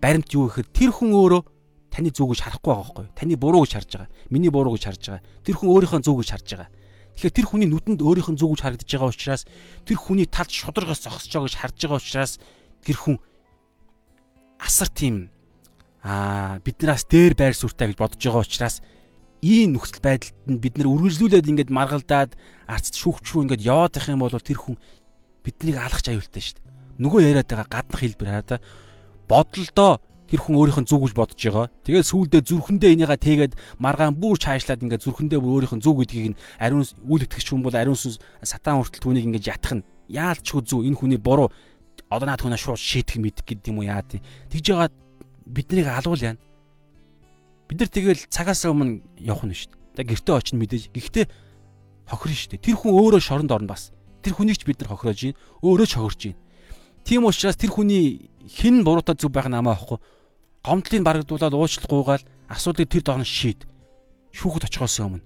[0.00, 1.42] баримт юу гэхээр тэр хүн өөрөө
[1.90, 3.06] таны зүг гэж харахгүй байгаа байхгүй.
[3.18, 4.10] Таны буруу гэж харж байгаа.
[4.30, 5.22] Миний буруу гэж харж байгаа.
[5.42, 6.70] Тэр хүн өөрийнхөө зүг гэж харж байгаа.
[7.18, 9.42] Тэгэхээр тэр хүний нүдэнд өөрийнх нь зүг гэж харагдаж байгаа учраас
[9.84, 12.32] тэр хүний талд шударгаас зогсож байгаа гэж харж байгаа учраас
[12.86, 13.16] тэр хүн
[14.62, 15.28] асар тийм
[16.00, 18.80] аа биднээс дээр байр суурьтай гэж бодож байгаа учраас
[19.40, 22.36] ийм нөхцөл байдалд нь бид нэр үргэлжлүүлээд ингээд маргалдаад
[22.68, 24.76] арцд шүүгч рүү ингээд яваад их юм бол тэр хүн
[25.44, 26.68] биднийг алгах аюултай шүү дээ.
[27.00, 28.56] Нөгөө яриад байгаа гаднах хэлбэр хараа та
[29.24, 29.92] бодлолдоо
[30.28, 31.66] тэр хүн өөрийнх нь зүг гэж бодож байгаа.
[31.88, 36.28] Тэгээд сүүлдээ зүрхэндээ энийгээ тэгээд маргаан бүр чаашлаад ингээд зүрхэндээ бүр өөрийнх нь зүг гэдгийг
[36.36, 40.86] нь ариун үйл итгэгч хүн бол ариун сатан хүртэл түүнийг ингээд ятах нь яалчгүй зүг
[40.86, 41.50] энэ хүний буруу
[42.12, 44.22] одоо наад хүнээ шууд шийдэх мэдэх гэдэг юм уу яа тий.
[44.52, 44.90] Тэгж байгаа
[45.46, 46.38] биднийг алуул яана.
[47.70, 50.02] Бид нар тэгэл цагаас өмнө явах нь шүү дээ.
[50.02, 50.90] Тэг гэртээ очино мэдээж.
[50.90, 51.26] Гэхдээ
[52.10, 52.64] хохирно шүү дээ.
[52.66, 53.94] Тэр хүн өөрөө шоронд орно бас.
[54.26, 55.38] Тэр хүнийг ч бид нар хохироож гин.
[55.62, 56.38] Өөрөө ч хохирж гин.
[57.06, 60.02] Тийм учраас тэр хүний хэн буруутай зүг байх нь амаа ахгүй
[60.66, 63.64] гомдлыг барагдуулаад уучлах гуйгаал асуудлыг тэр доогно шийд.
[64.34, 65.24] Шүүхэд очихоос өмнө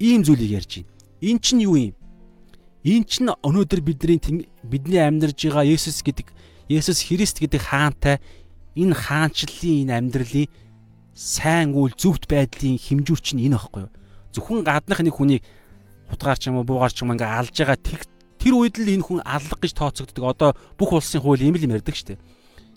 [0.00, 0.88] ийм зүйлийг ярьж байна.
[1.20, 1.94] Эн чинь юу юм?
[2.84, 6.32] Эн чинь өнөөдөр бидний бидний амьдарж байгаа Есүс гэдэг
[6.72, 8.16] Есүс Христ гэдэг хаантай
[8.72, 10.48] энэ хаанчлалын энэ амьдралын
[11.20, 13.92] сайн үйл зөвхт байдлын хэмжүүр чинь энэ байхгүй юу?
[14.32, 15.44] Зөвхөн гаднах нэг хүнийг
[16.08, 19.20] хутгаар ч юм уу буугаар ч юм ингээ алж байгаа тэр үед л энэ хүн
[19.20, 20.24] аллах гэж тооцогддог.
[20.24, 20.50] Одоо
[20.80, 22.20] бүх улсын хууль ийм л юм ярьдаг шүү дээ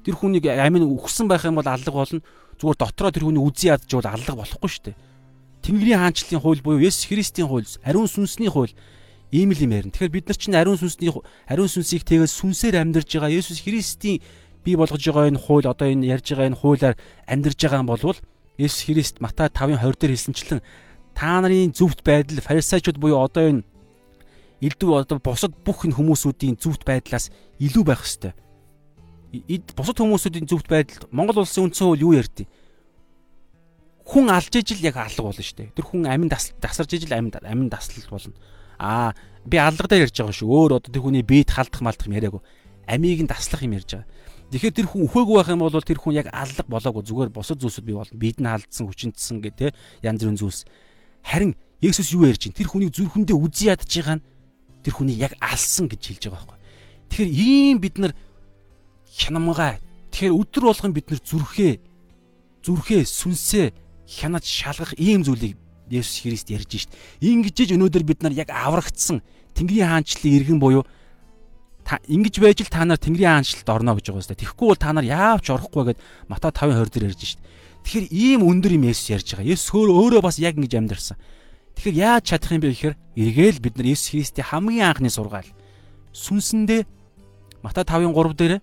[0.03, 2.21] тэр хүнийг амин өгсөн байх юм бол аллах болно.
[2.59, 4.95] Зүгээр дотроо тэр хүний үзий ядж бол аллах болохгүй шүү дээ.
[5.63, 8.75] Тэнгэрийн хаанчлалын хууль буюу Есүс Христийн хууль, ариун сүнсний хууль
[9.31, 9.95] ийм л юм ярина.
[9.95, 11.09] Тэгэхээр бид нар чинь ариун сүнсний
[11.47, 14.19] ариун сүнсийг тэгээд сүнсээр амьдарж байгаа Есүс Христийн
[14.67, 16.95] бий болгож байгаа энэ хууль одоо энэ ярьж байгаа энэ хуулиар
[17.31, 18.19] амьдарж байгаа юм болвол
[18.58, 20.62] Есүс Христ Матай 5:20 дээр хэлсэнчлэн
[21.14, 23.64] та нарын зөвхт байдал фарисеучуд буюу одоо энэ
[24.62, 28.34] элдв одоо бусад бүх энэ хүмүүсүүдийн зөвхт байдлаас илүү байх ёстой
[29.76, 32.45] бусад хүмүүсийн зөвхт байдалд Монгол улсын үндсэн хууль юу ярьдیں۔
[34.06, 35.74] Хүн алж ижил яг алга болно шүү дээ.
[35.74, 38.38] Тэр хүн амин дасарж ижил амин амин таслалт болно.
[38.78, 40.49] Аа би алга дээр ярьж байгаа шүү.
[40.54, 42.43] Өөр одоо тэр хүний биед халдах малдах юм яриаггүй.
[42.86, 44.06] Амийг нь таслах юм ярьж байгаа.
[44.54, 47.86] Тэгэхээр тэр хүн өхөөгүй байх юм бол тэр хүн яг алга болоогүй зүгээр босод зүйлсүүд
[47.89, 48.22] бий болно.
[48.22, 49.68] Бид нь халдсан, хүчинтсэн гэх те
[50.06, 50.70] янз бүрийн зүйлс.
[51.26, 52.58] Харин Есүс юу ярьж байна?
[52.62, 54.26] Тэр хүнийг зүрхэндээ үзий ядж байгаа нь
[54.86, 56.60] тэр хүний яг алсан гэж хэлж байгаа байхгүй.
[57.10, 58.14] Тэгэхээр ийм бид нар
[59.10, 59.82] хянамгаа.
[60.14, 61.74] Тэгэхээр өдөр болгон бид нар зүрхээ
[62.62, 63.66] зүрхээ сүнсээ
[64.06, 65.58] хянаж шалгах ийм зүйлийг
[65.89, 66.93] Есүс Христ ярьж шít.
[67.26, 69.26] Ингэж өнөөдөр бид нар яг аврагдсан
[69.58, 70.86] Тэнгэрийн хаанчлалын иргэн буюу
[71.84, 74.41] та ингэж байж л та нар Тэнгэрийн хаанчлалд орно гэж байгаа юм байна.
[74.41, 75.99] Тэгэхгүй бол та нар яавч орохгүй гэд
[76.31, 77.41] Матай 5:20 дээр ярьж шít.
[77.84, 79.51] Тэгэхээр ийм өндөр юм Есүс ярьж байгаа.
[79.51, 81.17] Есүс өөрөө бас яг ингэж амьдарсан.
[81.75, 85.49] Тэгэхээр яаж чадах юм бэ гэхээр эргээл бид нар Иесус Христийн хамгийн анхны сургаал
[86.13, 86.86] сүнсэндээ
[87.65, 88.53] Матай 5:3 дээр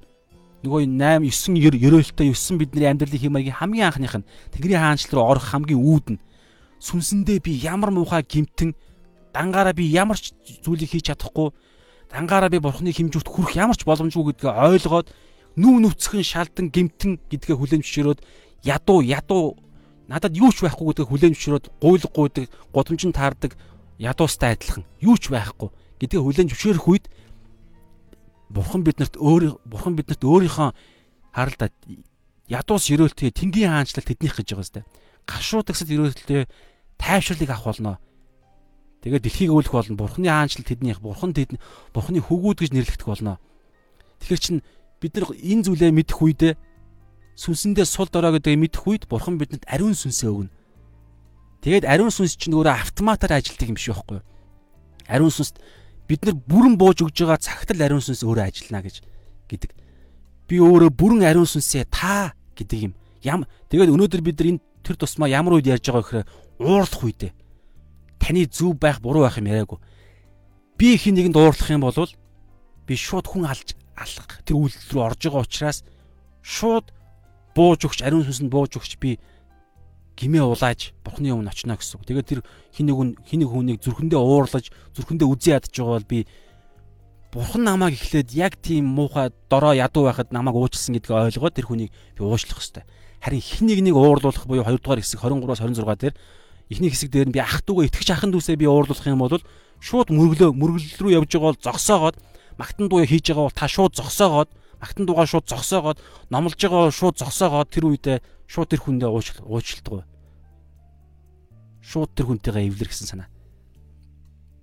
[0.62, 5.46] нөгөө 8 9 ерөөлтөй 9 бидний амьдралын хэмээгийн хамгийн анхных нь Тэнгэрийн хаанчлал руу орох
[5.50, 6.22] хамгийн үүд нь
[6.78, 8.76] сүнсэндээ би ямар муухай гимтэн
[9.32, 11.50] дангаараа би ямар ч зүйлийг хийж чадахгүй
[12.10, 15.08] дангаараа би бурхны хэмжүүрт хүрэх ямар ч боломжгүй гэдгээ ойлгоод
[15.56, 18.20] нүү нүцгэн шалдан гимтэн гэдгээ хүлээн зөвшөөрөөд
[18.66, 19.58] ядуу ядуу
[20.10, 22.44] надад юу ч байхгүй гэдгийг хүлээн зөвшөөрөөд гуйлг гуйдаг,
[22.74, 23.54] годомжин таардаг
[23.98, 25.70] ядуустай адилхан юу ч байхгүй
[26.02, 27.06] гэдгийг хүлээн зөвшөөрөх үед
[28.50, 30.70] бурхан биднэрт өөр бурхан биднэрт өөрийнхөө
[31.30, 31.70] харалдаа
[32.50, 34.80] ядуус өрөөлтөө тэнгийн хаанчлал тэднийх гэж байгаа сте.
[35.30, 36.50] Гашуудагсад өрөөлтөө
[36.98, 38.02] тайвшрлыг авах болно.
[39.00, 39.96] Тэгээд дэлхийг өвлөх болно.
[39.96, 41.56] Бурханы хаанчлал тэднийх, бурхан тэд
[41.96, 43.40] бурханы хөгүүд гэж нэрлэгдэх болно.
[44.20, 44.56] Тэгэхээр чин
[45.00, 46.52] бид нар энэ зүйлээ мэдэх үедээ
[47.40, 50.52] сүнсэндээ сул дорой гэдгийг мэдэх үед бурхан бидэнд ариун сүнсээ өгнө.
[51.64, 54.24] Тэгээд ариун сүнс чинь өөрөө автоматар ажилтдаг юм шиг байхгүй юу?
[55.08, 55.56] Ариун сүнст
[56.04, 58.96] бид нар бүрэн бууж өгж байгаа цагт л ариун сүнс өөрөө ажиллана гэж
[59.48, 59.70] гэдэг.
[60.44, 62.92] Би өөрөө бүрэн ариун сүнсээ та гэдэг юм.
[63.24, 66.28] Ям тэгээд өнөөдөр бид нар энэ тэр тусмаа ямар үед ярьж байгаа гэхээр
[66.60, 67.32] уурлах үедээ
[68.20, 69.80] таны зөв байх буруу байх юм яриаггүй.
[70.78, 72.12] Би хин нэгэнд уурлах юм бол
[72.86, 75.78] би шууд хүн алж алах тэр үйлдэл рүү орж байгаа учраас
[76.44, 76.92] шууд
[77.56, 79.18] бууж өгч ариун сүнсэнд бууж өгч би
[80.16, 82.04] гимээ улааж бурхны өмнө очино гэсэн.
[82.04, 82.40] Тэгээд тэр
[82.76, 86.20] хин нэг хин нэг хүнийг зүрхэндээ уурлаж зүрхэндээ үзий ядж байгаа бол би
[87.32, 91.90] бурхан намайг эхлээд яг тийм муухай дорой ядуу байхад намайг уучлсан гэдгийг ойлгоод тэр хүнийг
[91.90, 92.84] би уушлах хэвээр.
[93.20, 96.14] Харин хин нэг нэг уурлуулах буюу 2 дугаар хэсэг 23-аас 26 дээр
[96.70, 99.42] эхний хэсэг дээр нь би ах トゥ угаа итгэж ахын дүүсээ би уурлуулах юм бол
[99.82, 102.16] шууд мөрөглөө мөргөл рүү явж байгаа бол зогсоогоод
[102.56, 104.50] магтан дуу хийж байгаа бол та шууд зогсоогоод
[104.80, 106.00] Магтан дугаа шууд зогсоогоод
[106.32, 108.18] номлож байгаа шууд зогсоогоод тэр үедээ
[108.48, 110.08] шууд тэр хүндээ уучлалдаг.
[111.84, 113.28] Шууд тэр хүнтэйгээ эвлэр гэсэн санаа.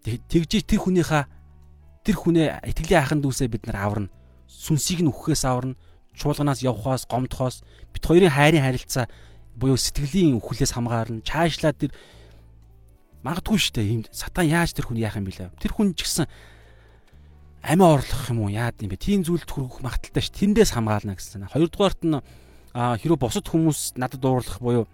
[0.01, 1.23] Тэгжиж тэр хүнийхээ
[2.01, 4.09] тэр хүнээ итгэлийн ахын дүүсээ бид нар аварна.
[4.49, 5.77] Сүнсийг нь үхэхээс аварна.
[6.17, 7.61] Чуулганаас явхаас, гомдохоос
[7.93, 9.05] бит хоёрын хайрын харилцаа
[9.57, 11.91] буюу сэтгэлийн үхлээс хамгаарна чаашлаад тэр
[13.25, 16.29] магадгүй шүү дээ ийм сатан яаж тэр хүн яах юм бэлээ тэр хүн ч гэсэн
[17.67, 21.51] амиа орлох юм уу яад юм бэ тийм зүйлд хүрэх магадaltaа ш тэндээс хамгаална гэсэн.
[21.51, 22.21] Хоёрдугаарт нь
[22.71, 24.85] хэрвээ босод хүмүүс надад дуурлах буюу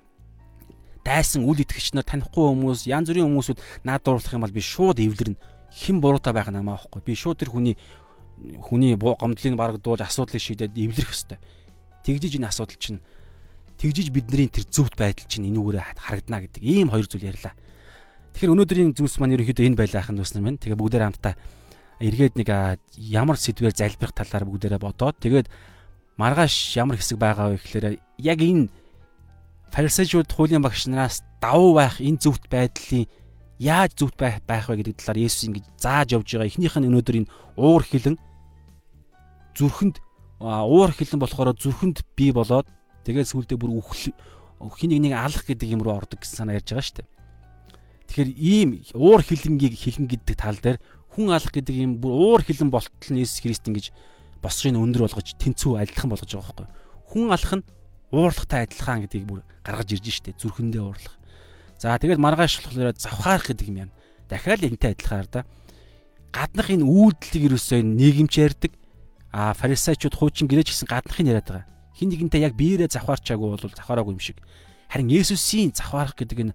[1.06, 5.38] дайсан үл итгэгчнэр танихгүй хүмүүс янз бүрийн хүмүүсүүд надад дуурлах юм бол би шууд эвлэрнэ.
[5.70, 7.02] Хэн буруутай байх намаа аахгүй.
[7.06, 7.78] Би шууд тэр хүний
[8.64, 11.42] хүний гомдлыг барагдуулж асуудлыг шийдээд эвлэрэх хэвээр.
[12.08, 13.06] Тэгжиж энэ асуудал чинь
[13.78, 17.54] тэгжиж бидний тэр зөвхт байдал чинь энүүгээр харагдана гэдэг ийм хоёр зүйл ярьлаа.
[18.34, 20.58] Тэгэхээр өнөөдрийн зүйлс маань ерөнхийдөө энэ байлаах нь үснэ мэн.
[20.58, 21.34] Тэгээ бүгдээр хамтаа
[22.02, 22.50] эргээд нэг
[22.98, 25.48] ямар сэдвээр залбирах талаар бүгдээрээ бодоод тэгээд
[26.18, 27.86] маргааш ямар хэсэг байгаа вэ гэхээр
[28.22, 28.70] яг энэ
[29.74, 33.10] фарисеучуд хуулийн багш нараас давуу байх энэ зөвхт байдлын
[33.58, 36.50] яаж зөвхт байх байх вэ гэдэг талаар Есүс ингэж зааж явж байгаа.
[36.50, 38.18] Эхнийх нь өнөөдөр энэ уур хилэн
[39.58, 39.98] зүрхэнд
[40.42, 42.68] уур хилэн болохоор зүрхэнд бий болоод
[43.04, 44.14] тэгээд сүулдэ бүр үхэл
[44.80, 47.08] хин нэг нэг алах гэдэг юм руу ордог гэсэн санаа ярьж байгаа шүү дээ.
[48.08, 50.80] Тэгэхээр ийм уур хилэнгийг хилэн гэдэг тал дээр
[51.12, 53.92] хүн алах гэдэг юм бүр уур хилэн болтол нь Иесус Христ ингэж
[54.40, 56.68] босшийг өндөр болгож тэнцүү адилхан болгож байгаа байхгүй.
[57.12, 57.68] Хүн алах нь
[58.14, 61.16] уурлахтай адилхан гэдгийг бүр гаргаж ирж штэ зүрхэндээ уурлах.
[61.80, 63.92] За тэгээд маргааш болохоор завхаарах гэдэг юм яа.
[64.30, 65.42] Дахиад энтэй адилхаар да.
[66.32, 68.72] Гаднах энэ үйлдэлийг юусоо нийгэмч ярьдаг.
[69.34, 71.73] А фарисеучуд хуучин гэрэж гисэн гаднахыг яриад байгаа.
[72.04, 74.44] Хин нэгэнтэй яг биеэрээ завхаарчаагүй бол завхаараагүй юм шиг.
[74.92, 76.54] Харин Есүсийн завхаарах гэдэг энэ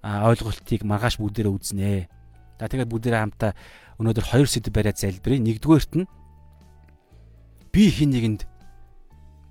[0.00, 2.08] ойлголтыг маргааш бүгдээрээ үзнэ.
[2.56, 3.52] За тэгээд бүгдээрээ хамтаа
[4.00, 5.36] өнөөдөр хоёр сэдв бариад залбирая.
[5.44, 6.08] Нэгдүгээрт нь
[7.76, 8.48] би хин нэгэнд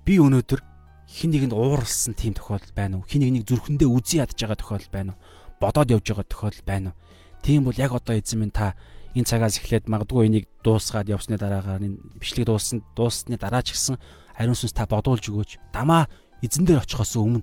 [0.02, 0.60] би өнөөдөр
[1.06, 3.06] хин нэгэнд ууралсан тийм тохиолдол байна уу?
[3.06, 5.22] Хин нэгнийг зүрхэндээ үзий ядж байгаа тохиолдол байна уу?
[5.62, 6.98] Бодоод явж байгаа тохиолдол байна уу?
[7.46, 8.74] Тийм бол яг одоо эзэн минь та
[9.14, 13.96] энэ цагаас эхлээд магадгүй энийг дуусгаад явсны дараагаар энэ бичлэг дууссан дууссны дараа ч гэсэн
[14.36, 15.72] ариун сүнс та бодуулж өгөөч.
[15.72, 16.06] Дамаа
[16.44, 17.42] эзэн дээр очихоос өмнө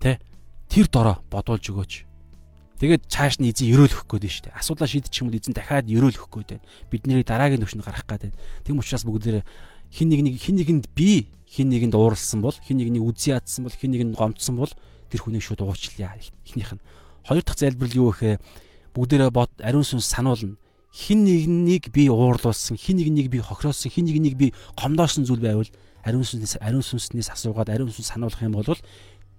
[0.00, 0.22] тэ
[0.70, 1.92] тэр дороо бодуулж өгөөч.
[2.78, 4.58] Тэгээд цааш нь эзэн өрөөлөх гээд байна шүү дээ.
[4.62, 6.66] Асуудлаа шийдчих юм бол эзэн дахиад өрөөлөх гээд байна.
[6.86, 8.38] Бидний дараагийн төвшөнд гарах гээд байна.
[8.62, 9.42] Тэм учраас бүгдээр
[9.90, 13.74] хин нэг нэг хин нэгэнд би хин нэгэнд ууралсан бол хин нэгний үзий ядсан бол
[13.74, 14.70] хин нэгэнд гомдсон бол
[15.10, 16.14] тэр хүнийг шууд уучлаа.
[16.46, 16.82] Эхнийх нь.
[17.26, 18.38] Хоёр дахь залбирал юу гэхээр
[18.94, 20.54] бүгдээрээ бод ариун сүнс сануулна.
[20.92, 25.68] Хин нэгнийг би уурлуулсан, хин нэгнийг би хохироосон, хин нэгнийг би гомдоосон зүйл байвал
[26.02, 28.64] ариун сүнснээс ариун сүнснээс асуугаад ариун сүнс сануулах юм бол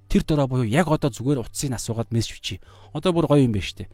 [0.10, 2.58] тэр дөрөө буюу яг одоо зүгээр утсыг асуугаад мессеж бичиж.
[2.94, 3.90] Одоо бүр гоё юм байна шүү дээ.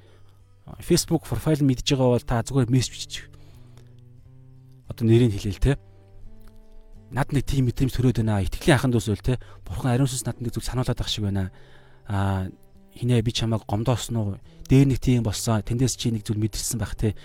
[0.80, 3.16] Facebook профайл мэдж байгаа бол та зүгээр мессеж бичиж.
[4.88, 5.74] Одоо нэрийг хэлээл те.
[7.12, 8.44] Над нэг тийм мэдрэмж төрөөд байна.
[8.44, 9.40] Итгэлийн ахын дүүс үл те.
[9.68, 11.52] Бурхан ариун сүнс надад нэг зүйл сануулад байх шиг байна.
[12.08, 12.48] Аа
[12.96, 14.40] хинэ би чамайг гомдоосон уу?
[14.72, 15.60] Дээр нэг тийм болсон.
[15.62, 17.16] Тэндээс чи нэг зүйл мэдэрсэн байх те.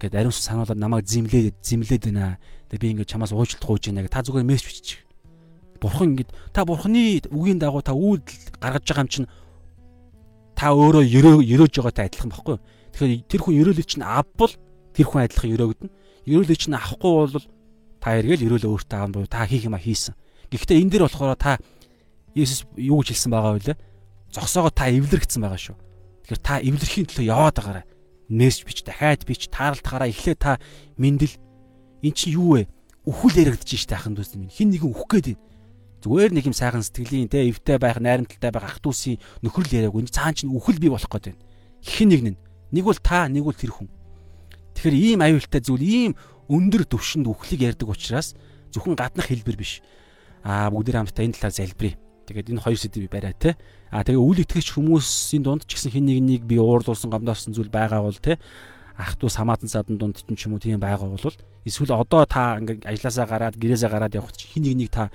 [0.00, 2.40] Ингээд ариун сүнс сануулад намайг зимлээд зимлээд байна.
[2.72, 4.08] Тэгээ би ингээд чамаас уучлалт гуйж байна.
[4.08, 5.04] Та зүгээр мессеж бичиж
[5.80, 9.28] бурхан ингэж та бурханы үгийн дагуу та үйлдэл гаргаж байгаа юм чинь
[10.54, 11.04] та өөрөө
[11.40, 12.56] ерөөж байгаатай адилхан баггүй.
[12.92, 14.52] Тэгэхээр тэр хүн ерөөлөг чинь авбал
[14.92, 15.90] тэр хүн адилхан ерөөгдөн.
[16.28, 17.46] Ерөөлөг чинь авахгүй бол
[17.96, 20.12] та эргээл ерөөлөө өөртөө аав буюу та хийх юма хийсэн.
[20.52, 21.56] Гэхдээ энэ дэр болохоор та
[22.36, 23.74] Есүс юу гэж хэлсэн байгаа вэ?
[24.30, 25.76] Зогсоогоо та эвлэрэгдсэн байгаа шүү.
[26.28, 27.84] Тэгэхээр та эвлэрхийн төлөө яваад байгаарай.
[28.30, 30.62] Мессеж бич, дахиад бич, таарлахаараа эхлээ та
[30.96, 31.34] мэндэл
[32.06, 32.70] эн чинь юу вэ?
[33.04, 34.54] Үхэл яригдчих штэ ахын дүүс минь.
[34.54, 35.50] Хин нэгэн үхэх гээд байна
[36.00, 39.92] Зүгээр нэг юм сайхан сэтгэлийн те эвтэй байх, найрамдалтай байх ах トゥ усын нөхрөл яриаг
[39.92, 41.44] энэ цаан чинь үхэл бий болох гээд байна.
[41.84, 42.38] Хин нэг нь
[42.72, 43.92] нэг бол та, нэг бол тэр хүн.
[44.80, 46.12] Тэгэхээр ийм аюултай зүйл, ийм
[46.48, 48.32] өндөр төвшөнд үхлийг ярьдаг учраас
[48.72, 49.84] зөвхөн гаднах хэлбэр биш.
[50.40, 52.00] Аа бүгд хамтдаа энэ талаар залбирая.
[52.30, 53.58] Тэгээд энэ хоёр сэдвийг бариа те.
[53.90, 57.74] Аа тэгээ үйл итгэгч хүмүүсийн дунд ч гэсэн хин нэг нэг би уурлуулсан гомдоосон зүйл
[57.74, 58.38] байгаа бол те
[58.94, 61.26] ах トゥ самаатан садан дунд ч юм уу тийм байгаа бол
[61.66, 65.10] эсвэл одоо та ингээ ажилласаа гараад гэрээсээ гараад явах хин нэг нэг та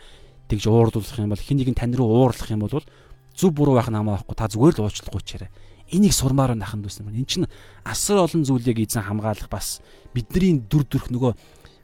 [0.49, 2.83] тэгж уурлуулах юм бол хин нэг нь тань руу уурлах юм бол
[3.31, 5.49] зүв буруу байх нь хамаа байхгүй та зүгээр л уучлахгүй чараа.
[5.87, 7.21] Энийг сурмаар наханд дүүсэн байна.
[7.21, 7.47] Энд чинь
[7.85, 9.85] асар олон зүйлийг эзэн хамгаалах бас
[10.17, 11.31] бидний дүр төрх нөгөө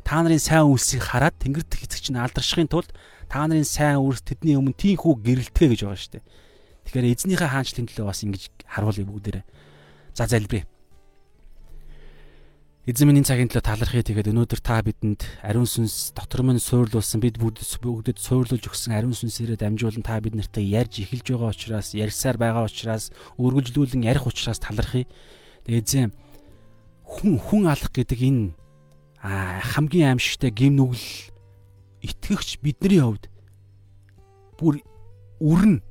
[0.01, 2.89] та нарын сайн үйлсийг хараад тэнгэр дэх эцэг чинь алдаршихын тулд
[3.31, 6.23] та нарын сайн үйлс тэдний өмнө тийхүү гэрэлтгэ гэж байгаа шүү дээ.
[6.83, 9.43] Тэгэхээр эзнийхээ хаанчлалын төлөө бас ингэж харуулъя бүгдээрээ.
[10.19, 10.67] За залбирая.
[12.81, 14.03] Эзэн минь цагийн төлөө талархъя.
[14.03, 19.63] Тэгээд өнөөдөр та бидэнд ариун сүнс дотор минь суурлуулсан бид бүгдэд суурлуулж өгсөн ариун сүнсээрээ
[19.63, 25.07] дамжуулан та бид нартай ярьж эхэлж байгаа учраас ярьсаар байгаа учраас үргэлжлүүлэн ярих учраас талархъя.
[25.69, 26.11] Тэгээд эзэн
[27.07, 28.59] хүн хүн алах гэдэг энэ
[29.23, 31.30] хамгийн аимшигтай гим нүгэл
[32.01, 33.29] итгэгч бидний хувьд
[34.57, 34.81] бүр
[35.41, 35.81] үрнэ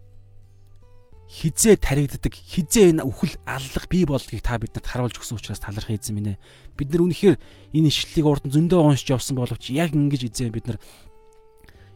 [1.30, 6.18] хизээ таригддаг хизээ энэ үхэл аллах бий болдгийг та бидэнд харуулж өгсөн учраас талархах эзэн
[6.18, 6.42] минь ээ.
[6.74, 7.36] Бид нар үнэхээр
[7.70, 10.82] энэ ишлэлийг урд нь зөндөө уншиж явсан боловч яг ингэж эзэн бид нар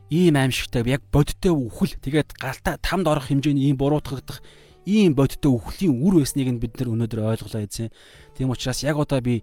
[0.06, 4.38] ийм аимшигтай яг бодиттой үхэл тэгээд галтаа тамд орох хэмжээний ийм буруутгагдах
[4.86, 7.90] ийм бодиттой үхлийн үр байсныг нь бид нар өнөөдөр ойлголоо эзэн.
[8.38, 9.42] Тийм учраас яг одоо би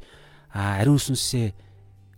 [0.56, 1.52] ариун сүнсээ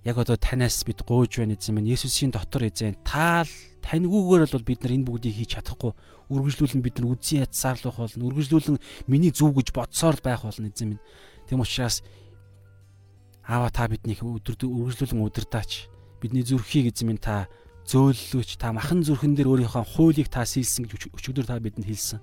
[0.03, 3.47] яг одоо танаас бид гуйж байна эзэн минь Есүсийн дотор эзэн таал
[3.83, 5.95] таньгүйгээр бол бид нар энэ бүгдийг хийж чадахгүй.
[6.27, 11.03] Үргэлжлүүлэн бид нар үзэн ядсаарлах болно үргэлжлүүлэн миний зүв гэж бодсоор байх болно эзэн минь
[11.47, 12.03] тийм учраас
[13.47, 15.87] аава та биднийг өдөр үргэлжлүүлэн удирдаач
[16.19, 17.47] бидний зүрхийг эзэн минь та
[17.87, 22.19] зөөллөөч та махан зүрхэн дээр өөрийнхөө хуулийг та сийлсэн гэж өчигдөр та бидэнд хэлсэн.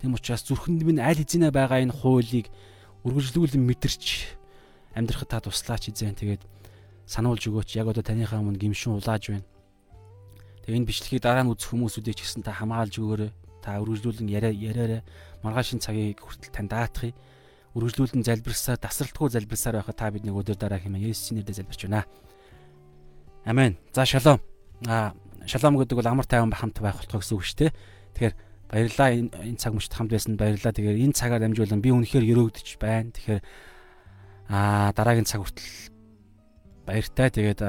[0.00, 2.48] Тийм учраас зүрхэнд минь аль хэзээ байгаа энэ хуулийг
[3.04, 4.04] үргэлжлүүлэн мэдэрч
[4.96, 6.16] амьдрахад та туслаач эзэн.
[6.16, 6.42] Тэгээд
[7.12, 7.76] сануулж өгөөч.
[7.76, 9.44] Яг одоо таныхаа өмнө гимшин улааж байна.
[10.64, 13.30] Тэгээ энэ бичлэгийг дараа нь үзэх хүмүүсүүдийг ч гэсэн та хамгаалж өгөөрэй.
[13.60, 15.02] Та үргэлжлүүлэн яриа яриараа
[15.44, 17.12] маргаашийн цагийг хүртэл тань даатахыг
[17.76, 22.08] үргэлжлүүлэн залбирсаар тасралтгүй залбирсаар байхад та бидний өдөр дараа хэмээн Есүсийн нэрээр залбирч байна.
[23.44, 23.76] Амен.
[23.92, 24.40] За шалом.
[24.88, 25.12] А
[25.46, 27.72] шалом гэдэг бол амар тайван хамт байх болтгоо гэсэн үг шүү дээ.
[28.16, 28.34] Тэгэхээр
[28.70, 30.72] баярлалаа энэ цаг мөчт хамт байсан баярлалаа.
[30.72, 33.10] Тэгэхээр энэ цагаар дамжуулан би үнэхээр өрөөгдөж байна.
[33.12, 33.40] Тэгэхээр
[34.52, 35.91] а дараагийн цаг хүртэл
[36.86, 37.30] баяртай.
[37.30, 37.60] Тэгээд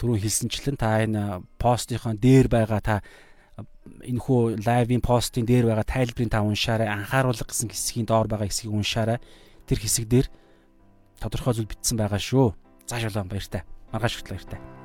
[0.00, 2.96] түрүүн хэлсэнчлэн та энэ постынхон дээр байгаа та
[4.04, 6.88] энэ хүү лайвын постын дээр байгаа тайлбарыг та уншаарай.
[6.88, 9.18] Анхааруулга гэсэн хэсгийн доор байгаа хэсгийг уншаарай.
[9.64, 10.26] Тэр хэсэг дээр
[11.20, 12.54] тодорхой зүйл бичсэн байгаа шүү.
[12.88, 13.62] Заашаалаа баяртай.
[13.92, 14.75] Маргааш хүртэл баяртай.